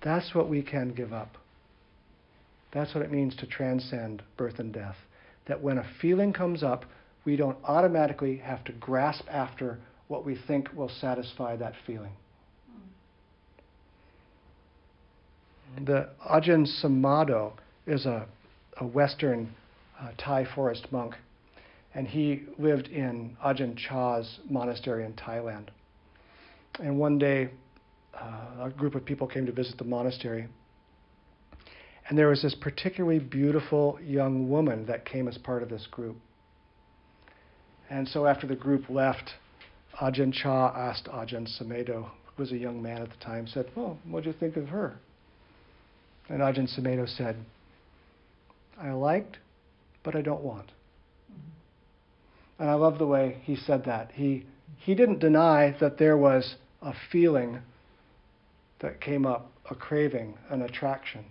That's 0.01 0.33
what 0.33 0.49
we 0.49 0.61
can 0.61 0.93
give 0.93 1.13
up. 1.13 1.35
That's 2.71 2.93
what 2.93 3.03
it 3.03 3.11
means 3.11 3.35
to 3.37 3.47
transcend 3.47 4.21
birth 4.37 4.59
and 4.59 4.73
death. 4.73 4.95
That 5.47 5.61
when 5.61 5.77
a 5.77 5.89
feeling 6.01 6.33
comes 6.33 6.63
up, 6.63 6.85
we 7.25 7.35
don't 7.35 7.57
automatically 7.63 8.37
have 8.37 8.63
to 8.65 8.71
grasp 8.73 9.25
after 9.29 9.79
what 10.07 10.25
we 10.25 10.37
think 10.47 10.69
will 10.73 10.89
satisfy 10.89 11.55
that 11.57 11.73
feeling. 11.85 12.11
The 15.85 16.09
Ajahn 16.27 16.67
Sumedho 16.81 17.53
is 17.85 18.05
a, 18.05 18.27
a 18.77 18.87
Western 18.87 19.53
uh, 19.99 20.09
Thai 20.17 20.45
forest 20.55 20.87
monk, 20.91 21.15
and 21.93 22.07
he 22.07 22.43
lived 22.57 22.87
in 22.87 23.37
Ajahn 23.43 23.77
Chah's 23.77 24.39
monastery 24.49 25.05
in 25.05 25.13
Thailand. 25.13 25.67
And 26.79 26.97
one 26.97 27.19
day, 27.19 27.49
uh, 28.13 28.65
a 28.65 28.69
group 28.69 28.95
of 28.95 29.05
people 29.05 29.27
came 29.27 29.45
to 29.45 29.51
visit 29.51 29.77
the 29.77 29.83
monastery, 29.83 30.47
and 32.07 32.17
there 32.17 32.27
was 32.27 32.41
this 32.41 32.55
particularly 32.55 33.19
beautiful 33.19 33.99
young 34.01 34.49
woman 34.49 34.85
that 34.87 35.05
came 35.05 35.27
as 35.27 35.37
part 35.37 35.61
of 35.61 35.69
this 35.69 35.87
group. 35.91 36.17
And 37.89 38.07
so 38.07 38.25
after 38.25 38.47
the 38.47 38.55
group 38.55 38.89
left, 38.89 39.31
Ajahn 40.01 40.33
Chah 40.33 40.73
asked 40.75 41.05
Ajahn 41.05 41.47
Sumedho, 41.59 42.09
who 42.35 42.43
was 42.43 42.51
a 42.51 42.57
young 42.57 42.81
man 42.81 43.01
at 43.01 43.09
the 43.09 43.17
time, 43.17 43.47
said, 43.47 43.67
Well, 43.75 43.97
what 44.05 44.23
do 44.23 44.29
you 44.29 44.35
think 44.39 44.57
of 44.57 44.69
her? 44.69 44.95
And 46.29 46.41
Ajahn 46.41 46.67
Sumedho 46.67 47.07
said, 47.07 47.35
I 48.79 48.91
liked, 48.91 49.37
but 50.03 50.15
I 50.15 50.21
don't 50.21 50.41
want. 50.41 50.71
And 52.57 52.69
I 52.69 52.73
love 52.73 52.97
the 52.97 53.07
way 53.07 53.41
he 53.43 53.55
said 53.55 53.85
that. 53.85 54.11
He, 54.13 54.45
he 54.77 54.95
didn't 54.95 55.19
deny 55.19 55.75
that 55.79 55.97
there 55.97 56.17
was 56.17 56.55
a 56.81 56.93
feeling 57.11 57.59
that 58.79 59.01
came 59.01 59.25
up, 59.25 59.51
a 59.69 59.75
craving, 59.75 60.37
an 60.49 60.61
attraction. 60.61 61.25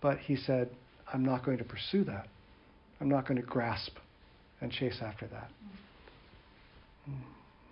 But 0.00 0.18
he 0.18 0.36
said, 0.36 0.70
I'm 1.12 1.24
not 1.24 1.44
going 1.44 1.58
to 1.58 1.64
pursue 1.64 2.04
that. 2.04 2.28
I'm 3.00 3.08
not 3.08 3.26
going 3.26 3.40
to 3.40 3.46
grasp 3.46 3.96
and 4.60 4.70
chase 4.70 4.98
after 5.02 5.26
that. 5.28 5.50
Mm-hmm. 7.08 7.22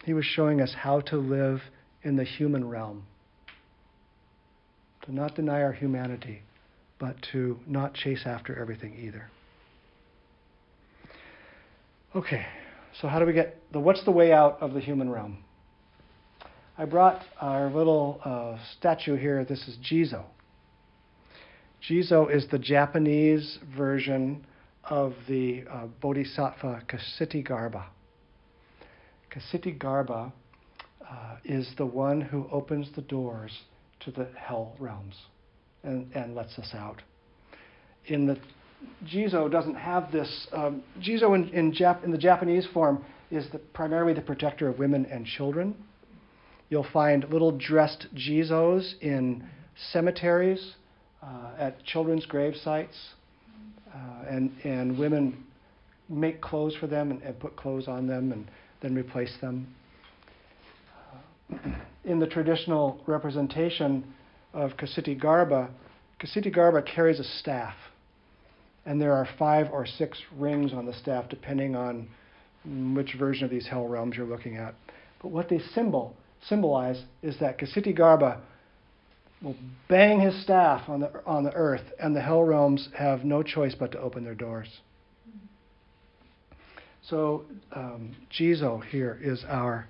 He 0.05 0.15
was 0.15 0.25
showing 0.25 0.61
us 0.61 0.75
how 0.77 1.01
to 1.03 1.17
live 1.17 1.61
in 2.03 2.17
the 2.17 2.25
human 2.25 2.67
realm 2.67 3.05
to 5.03 5.15
not 5.15 5.35
deny 5.35 5.63
our 5.63 5.73
humanity, 5.73 6.43
but 6.99 7.17
to 7.33 7.59
not 7.67 7.95
chase 7.95 8.23
after 8.25 8.59
everything 8.59 8.97
either. 8.99 9.31
Okay, 12.15 12.47
so 13.01 13.09
how 13.09 13.19
do 13.19 13.27
we 13.27 13.33
get 13.33 13.57
the 13.73 13.79
what's 13.79 14.05
the 14.05 14.11
way 14.11 14.33
out 14.33 14.59
of 14.61 14.73
the 14.73 14.81
human 14.81 15.11
realm? 15.11 15.45
I 16.81 16.85
brought 16.85 17.25
our 17.41 17.69
little 17.71 18.21
uh, 18.25 18.57
statue 18.79 19.17
here. 19.17 19.45
This 19.45 19.67
is 19.67 19.77
Jizo. 19.79 20.25
Jizo 21.83 22.33
is 22.33 22.47
the 22.53 22.59
Japanese 22.59 23.59
version 23.77 24.47
of 24.85 25.13
the 25.27 25.65
uh, 25.69 25.87
Bodhisattva 26.01 26.85
Ksitigarbha. 26.87 27.87
Ksitigarbha 29.35 30.33
uh, 31.03 31.37
is 31.45 31.69
the 31.79 31.85
one 31.85 32.21
who 32.21 32.47
opens 32.53 32.89
the 32.95 33.03
doors 33.03 33.51
to 33.99 34.13
the 34.13 34.29
hell 34.37 34.77
realms 34.79 35.17
and, 35.83 36.09
and 36.15 36.37
lets 36.37 36.61
us 36.61 36.71
out. 36.75 37.03
In 38.07 38.25
the 38.25 38.39
Jizo 39.05 39.51
doesn't 39.51 39.75
have 39.75 40.13
this. 40.13 40.47
Um, 40.53 40.85
Jizo 41.01 41.35
in, 41.35 41.49
in, 41.49 41.73
Jap, 41.73 42.05
in, 42.05 42.13
the 42.13 42.19
Japanese 42.19 42.69
form 42.73 43.05
is 43.33 43.51
the, 43.51 43.59
primarily 43.59 44.15
the 44.15 44.21
protector 44.21 44.69
of 44.69 44.79
women 44.79 45.07
and 45.07 45.27
children. 45.27 45.75
You'll 46.71 46.87
find 46.93 47.25
little 47.31 47.53
dressed 47.53 48.07
Jizos 48.15 49.01
in 49.01 49.45
cemeteries, 49.93 50.75
uh, 51.23 51.51
at 51.59 51.83
children's 51.85 52.27
grave 52.27 52.55
sites, 52.63 52.97
uh, 53.93 54.25
and, 54.29 54.53
and 54.65 54.99
women 54.99 55.45
make 56.09 56.41
clothes 56.41 56.75
for 56.79 56.87
them 56.87 57.11
and, 57.11 57.23
and, 57.23 57.39
put 57.41 57.57
clothes 57.57 57.89
on 57.89 58.07
them 58.07 58.33
and 58.33 58.51
then 58.83 58.95
replace 58.95 59.35
them. 59.41 59.67
Uh, 61.53 61.57
in 62.05 62.19
the 62.19 62.27
traditional 62.27 63.03
representation 63.07 64.05
of 64.53 64.73
Ksitigarbha, 64.77 65.71
Ksitigarbha 66.21 66.85
carries 66.87 67.21
a 67.21 67.25
staff, 67.25 67.75
and 68.87 69.01
there 69.01 69.13
are 69.13 69.29
five 69.39 69.69
or 69.73 69.87
six 69.87 70.19
rings 70.37 70.73
on 70.73 70.87
the 70.87 70.95
staff, 70.95 71.29
depending 71.29 71.77
on 71.77 72.09
which 72.95 73.15
version 73.19 73.45
of 73.45 73.51
these 73.51 73.67
hell 73.67 73.87
realms 73.87 74.17
you're 74.17 74.27
looking 74.27 74.57
at. 74.57 74.75
But 75.23 75.29
what 75.29 75.49
they 75.49 75.61
symbol 75.75 76.17
symbolize 76.47 77.03
is 77.23 77.39
that 77.41 77.59
Ksitigarbha 77.59 78.41
will 79.43 79.57
bang 79.89 80.21
his 80.21 80.41
staff 80.43 80.89
on 80.89 81.01
the 81.01 81.25
on 81.25 81.45
the 81.45 81.53
earth, 81.55 81.93
and 82.01 82.15
the 82.15 82.21
hell 82.21 82.43
realms 82.43 82.89
have 82.97 83.25
no 83.25 83.43
choice 83.43 83.75
but 83.75 83.93
to 83.93 84.01
open 84.01 84.25
their 84.25 84.35
doors. 84.35 84.69
So 87.09 87.45
um, 87.73 88.17
Jizo 88.31 88.85
here 88.85 89.19
is 89.23 89.45
our 89.49 89.87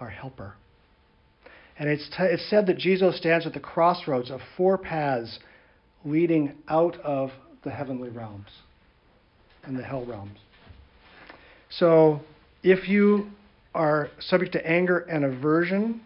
our 0.00 0.10
helper. 0.10 0.54
And 1.78 1.88
it's, 1.88 2.08
t- 2.08 2.16
it's 2.22 2.48
said 2.48 2.66
that 2.66 2.78
Jizo 2.78 3.12
stands 3.12 3.46
at 3.46 3.52
the 3.52 3.60
crossroads 3.60 4.30
of 4.30 4.40
four 4.56 4.78
paths 4.78 5.38
leading 6.04 6.54
out 6.68 6.96
of 7.00 7.30
the 7.64 7.70
heavenly 7.70 8.08
realms 8.08 8.48
and 9.64 9.76
the 9.76 9.82
hell 9.82 10.04
realms. 10.06 10.38
So 11.70 12.20
if 12.62 12.88
you 12.88 13.26
are 13.76 14.08
subject 14.18 14.52
to 14.52 14.66
anger 14.66 15.00
and 15.00 15.24
aversion, 15.24 16.00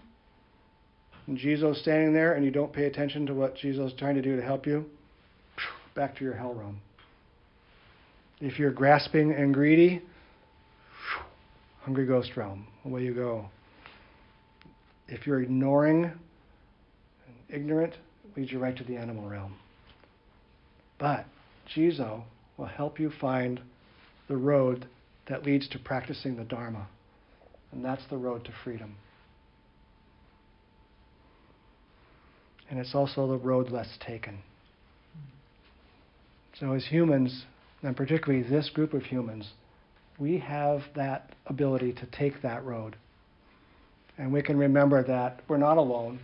and 1.27 1.39
Jizo 1.39 1.75
standing 1.77 2.13
there 2.13 2.33
and 2.35 2.45
you 2.45 2.51
don't 2.51 2.73
pay 2.73 2.87
attention 2.87 3.27
to 3.27 3.35
what 3.35 3.57
Jizo 3.57 3.87
is 3.87 3.93
trying 3.97 4.17
to 4.17 4.23
do 4.23 4.37
to 4.37 4.43
help 4.43 4.67
you, 4.67 4.85
back 5.95 6.17
to 6.17 6.25
your 6.25 6.35
hell 6.35 6.53
realm. 6.53 6.81
If 8.41 8.59
you're 8.59 8.73
grasping 8.73 9.33
and 9.33 9.55
greedy, 9.55 10.03
hungry 11.83 12.07
ghost 12.07 12.37
realm, 12.37 12.67
away 12.85 13.05
you 13.05 13.15
go. 13.15 13.47
If 15.07 15.27
you're 15.27 15.41
ignoring 15.41 16.05
and 16.05 16.15
ignorant, 17.49 17.95
leads 18.37 18.51
you 18.51 18.59
right 18.59 18.77
to 18.77 18.85
the 18.85 18.97
animal 18.97 19.29
realm. 19.29 19.55
But 20.99 21.25
Jizo 21.73 22.25
will 22.57 22.67
help 22.67 22.99
you 22.99 23.13
find 23.21 23.61
the 24.29 24.37
road 24.37 24.87
that 25.29 25.45
leads 25.45 25.69
to 25.69 25.79
practicing 25.79 26.37
the 26.37 26.45
Dharma. 26.45 26.89
And 27.73 27.85
that's 27.85 28.03
the 28.11 28.17
road 28.17 28.45
to 28.45 28.53
freedom. 28.65 28.97
And 32.69 32.79
it's 32.79 32.95
also 32.95 33.27
the 33.27 33.37
road 33.37 33.71
less 33.71 33.89
taken. 34.05 34.39
So, 36.59 36.73
as 36.73 36.85
humans, 36.85 37.45
and 37.83 37.97
particularly 37.97 38.49
this 38.49 38.71
group 38.71 38.93
of 38.93 39.03
humans, 39.03 39.51
we 40.19 40.39
have 40.39 40.83
that 40.95 41.35
ability 41.47 41.95
to 41.95 42.07
take 42.07 42.43
that 42.43 42.65
road. 42.65 42.97
And 44.19 44.33
we 44.33 44.43
can 44.43 44.59
remember 44.59 45.03
that 45.05 45.41
we're 45.49 45.57
not 45.57 45.79
alone, 45.79 46.21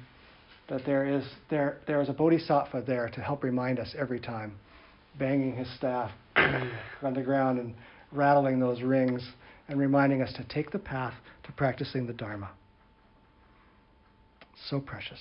that 0.68 0.84
there 0.84 1.07
is, 1.07 1.24
there, 1.49 1.78
there 1.86 2.03
is 2.03 2.09
a 2.09 2.12
bodhisattva 2.12 2.84
there 2.86 3.09
to 3.09 3.20
help 3.20 3.42
remind 3.42 3.78
us 3.78 3.94
every 3.99 4.20
time, 4.20 4.55
banging 5.18 5.57
his 5.57 5.74
staff 5.76 6.11
on 6.36 7.14
the 7.14 7.22
ground 7.22 7.59
and 7.59 7.74
rattling 8.12 8.61
those 8.61 8.82
rings 8.82 9.26
and 9.68 9.80
reminding 9.80 10.22
us 10.22 10.32
to 10.34 10.44
take 10.44 10.70
the 10.70 10.78
path 10.78 11.14
to 11.47 11.53
practicing 11.53 12.07
the 12.07 12.12
Dharma. 12.12 12.51
So 14.68 14.80
precious. 14.80 15.20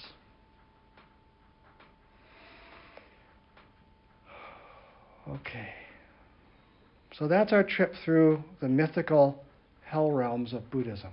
Okay. 5.30 5.70
So 7.18 7.28
that's 7.28 7.54
our 7.54 7.64
trip 7.64 7.94
through 8.04 8.44
the 8.62 8.68
mythical 8.68 9.44
hell 9.84 10.12
realms 10.12 10.54
of 10.54 10.70
Buddhism. 10.70 11.12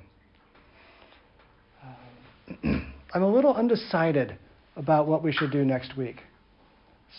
Um, 1.82 2.92
I'm 3.14 3.22
a 3.22 3.32
little 3.32 3.54
undecided 3.54 4.36
about 4.76 5.06
what 5.06 5.22
we 5.22 5.32
should 5.32 5.52
do 5.52 5.64
next 5.64 5.96
week. 5.96 6.16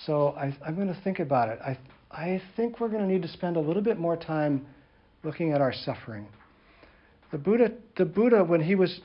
So 0.06 0.30
I, 0.30 0.56
I'm 0.66 0.76
going 0.76 0.88
to 0.88 1.00
think 1.04 1.20
about 1.20 1.50
it. 1.50 1.60
I, 1.62 1.78
I 2.12 2.41
think 2.56 2.80
we're 2.80 2.89
going 2.89 3.02
to 3.02 3.08
need 3.08 3.22
to 3.22 3.28
spend 3.28 3.56
a 3.56 3.60
little 3.60 3.84
bit 3.84 4.00
more 4.00 4.18
time 4.18 4.66
looking 5.24 5.54
at 5.54 5.62
our 5.62 5.74
suffering. 5.74 6.28
The 7.34 7.40
Buddha, 7.40 7.72
the 7.98 8.06
Buddha 8.06 8.44
when 8.44 8.62
he 8.62 8.76
was 8.76 9.02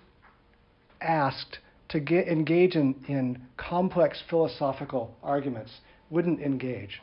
asked 1.00 1.60
to 1.88 1.98
get, 1.98 2.28
engage 2.28 2.76
in, 2.76 2.94
in 3.08 3.40
complex 3.56 4.22
philosophical 4.28 5.16
arguments, 5.22 5.80
wouldn't 6.10 6.38
engage. 6.38 7.00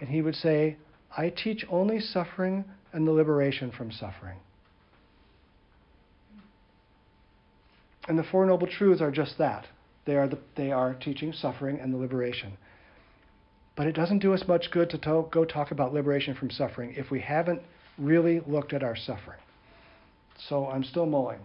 And 0.00 0.10
he 0.10 0.20
would 0.20 0.34
say, 0.34 0.76
I 1.16 1.30
teach 1.30 1.64
only 1.70 2.00
suffering 2.00 2.66
and 2.92 3.08
the 3.08 3.12
liberation 3.12 3.72
from 3.72 3.90
suffering. 3.90 4.36
And 8.06 8.18
the 8.18 8.24
Four 8.24 8.44
Noble 8.44 8.66
Truths 8.66 9.00
are 9.00 9.10
just 9.10 9.38
that. 9.38 9.64
They 10.04 10.16
are, 10.16 10.28
the, 10.28 10.38
they 10.54 10.70
are 10.70 10.92
teaching 10.92 11.32
suffering 11.32 11.80
and 11.80 11.94
the 11.94 11.98
liberation. 11.98 12.58
But 13.74 13.86
it 13.86 13.92
doesn't 13.92 14.18
do 14.18 14.34
us 14.34 14.44
much 14.46 14.70
good 14.70 14.90
to 14.90 14.98
to- 14.98 15.28
go 15.30 15.46
talk 15.46 15.70
about 15.70 15.94
liberation 15.94 16.34
from 16.34 16.50
suffering 16.50 16.92
if 16.94 17.10
we 17.10 17.20
haven't 17.20 17.62
really 17.96 18.40
looked 18.46 18.74
at 18.74 18.82
our 18.82 18.96
suffering. 18.96 19.38
So 20.48 20.66
I'm 20.68 20.84
still 20.84 21.06
mulling. 21.06 21.40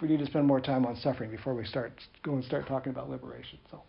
We 0.00 0.08
need 0.08 0.18
to 0.18 0.26
spend 0.26 0.46
more 0.46 0.60
time 0.60 0.84
on 0.84 0.96
suffering 0.96 1.30
before 1.30 1.54
we 1.54 1.64
start 1.64 1.92
go 2.22 2.34
and 2.34 2.44
start 2.44 2.66
talking 2.66 2.90
about 2.90 3.08
liberation. 3.08 3.58
So 3.70 3.82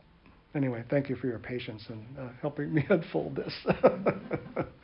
anyway, 0.56 0.84
thank 0.90 1.10
you 1.10 1.16
for 1.16 1.28
your 1.28 1.40
patience 1.40 1.84
and 1.90 2.06
uh, 2.20 2.30
helping 2.42 2.74
me 2.74 2.86
unfold 2.90 3.36
this. 3.36 3.54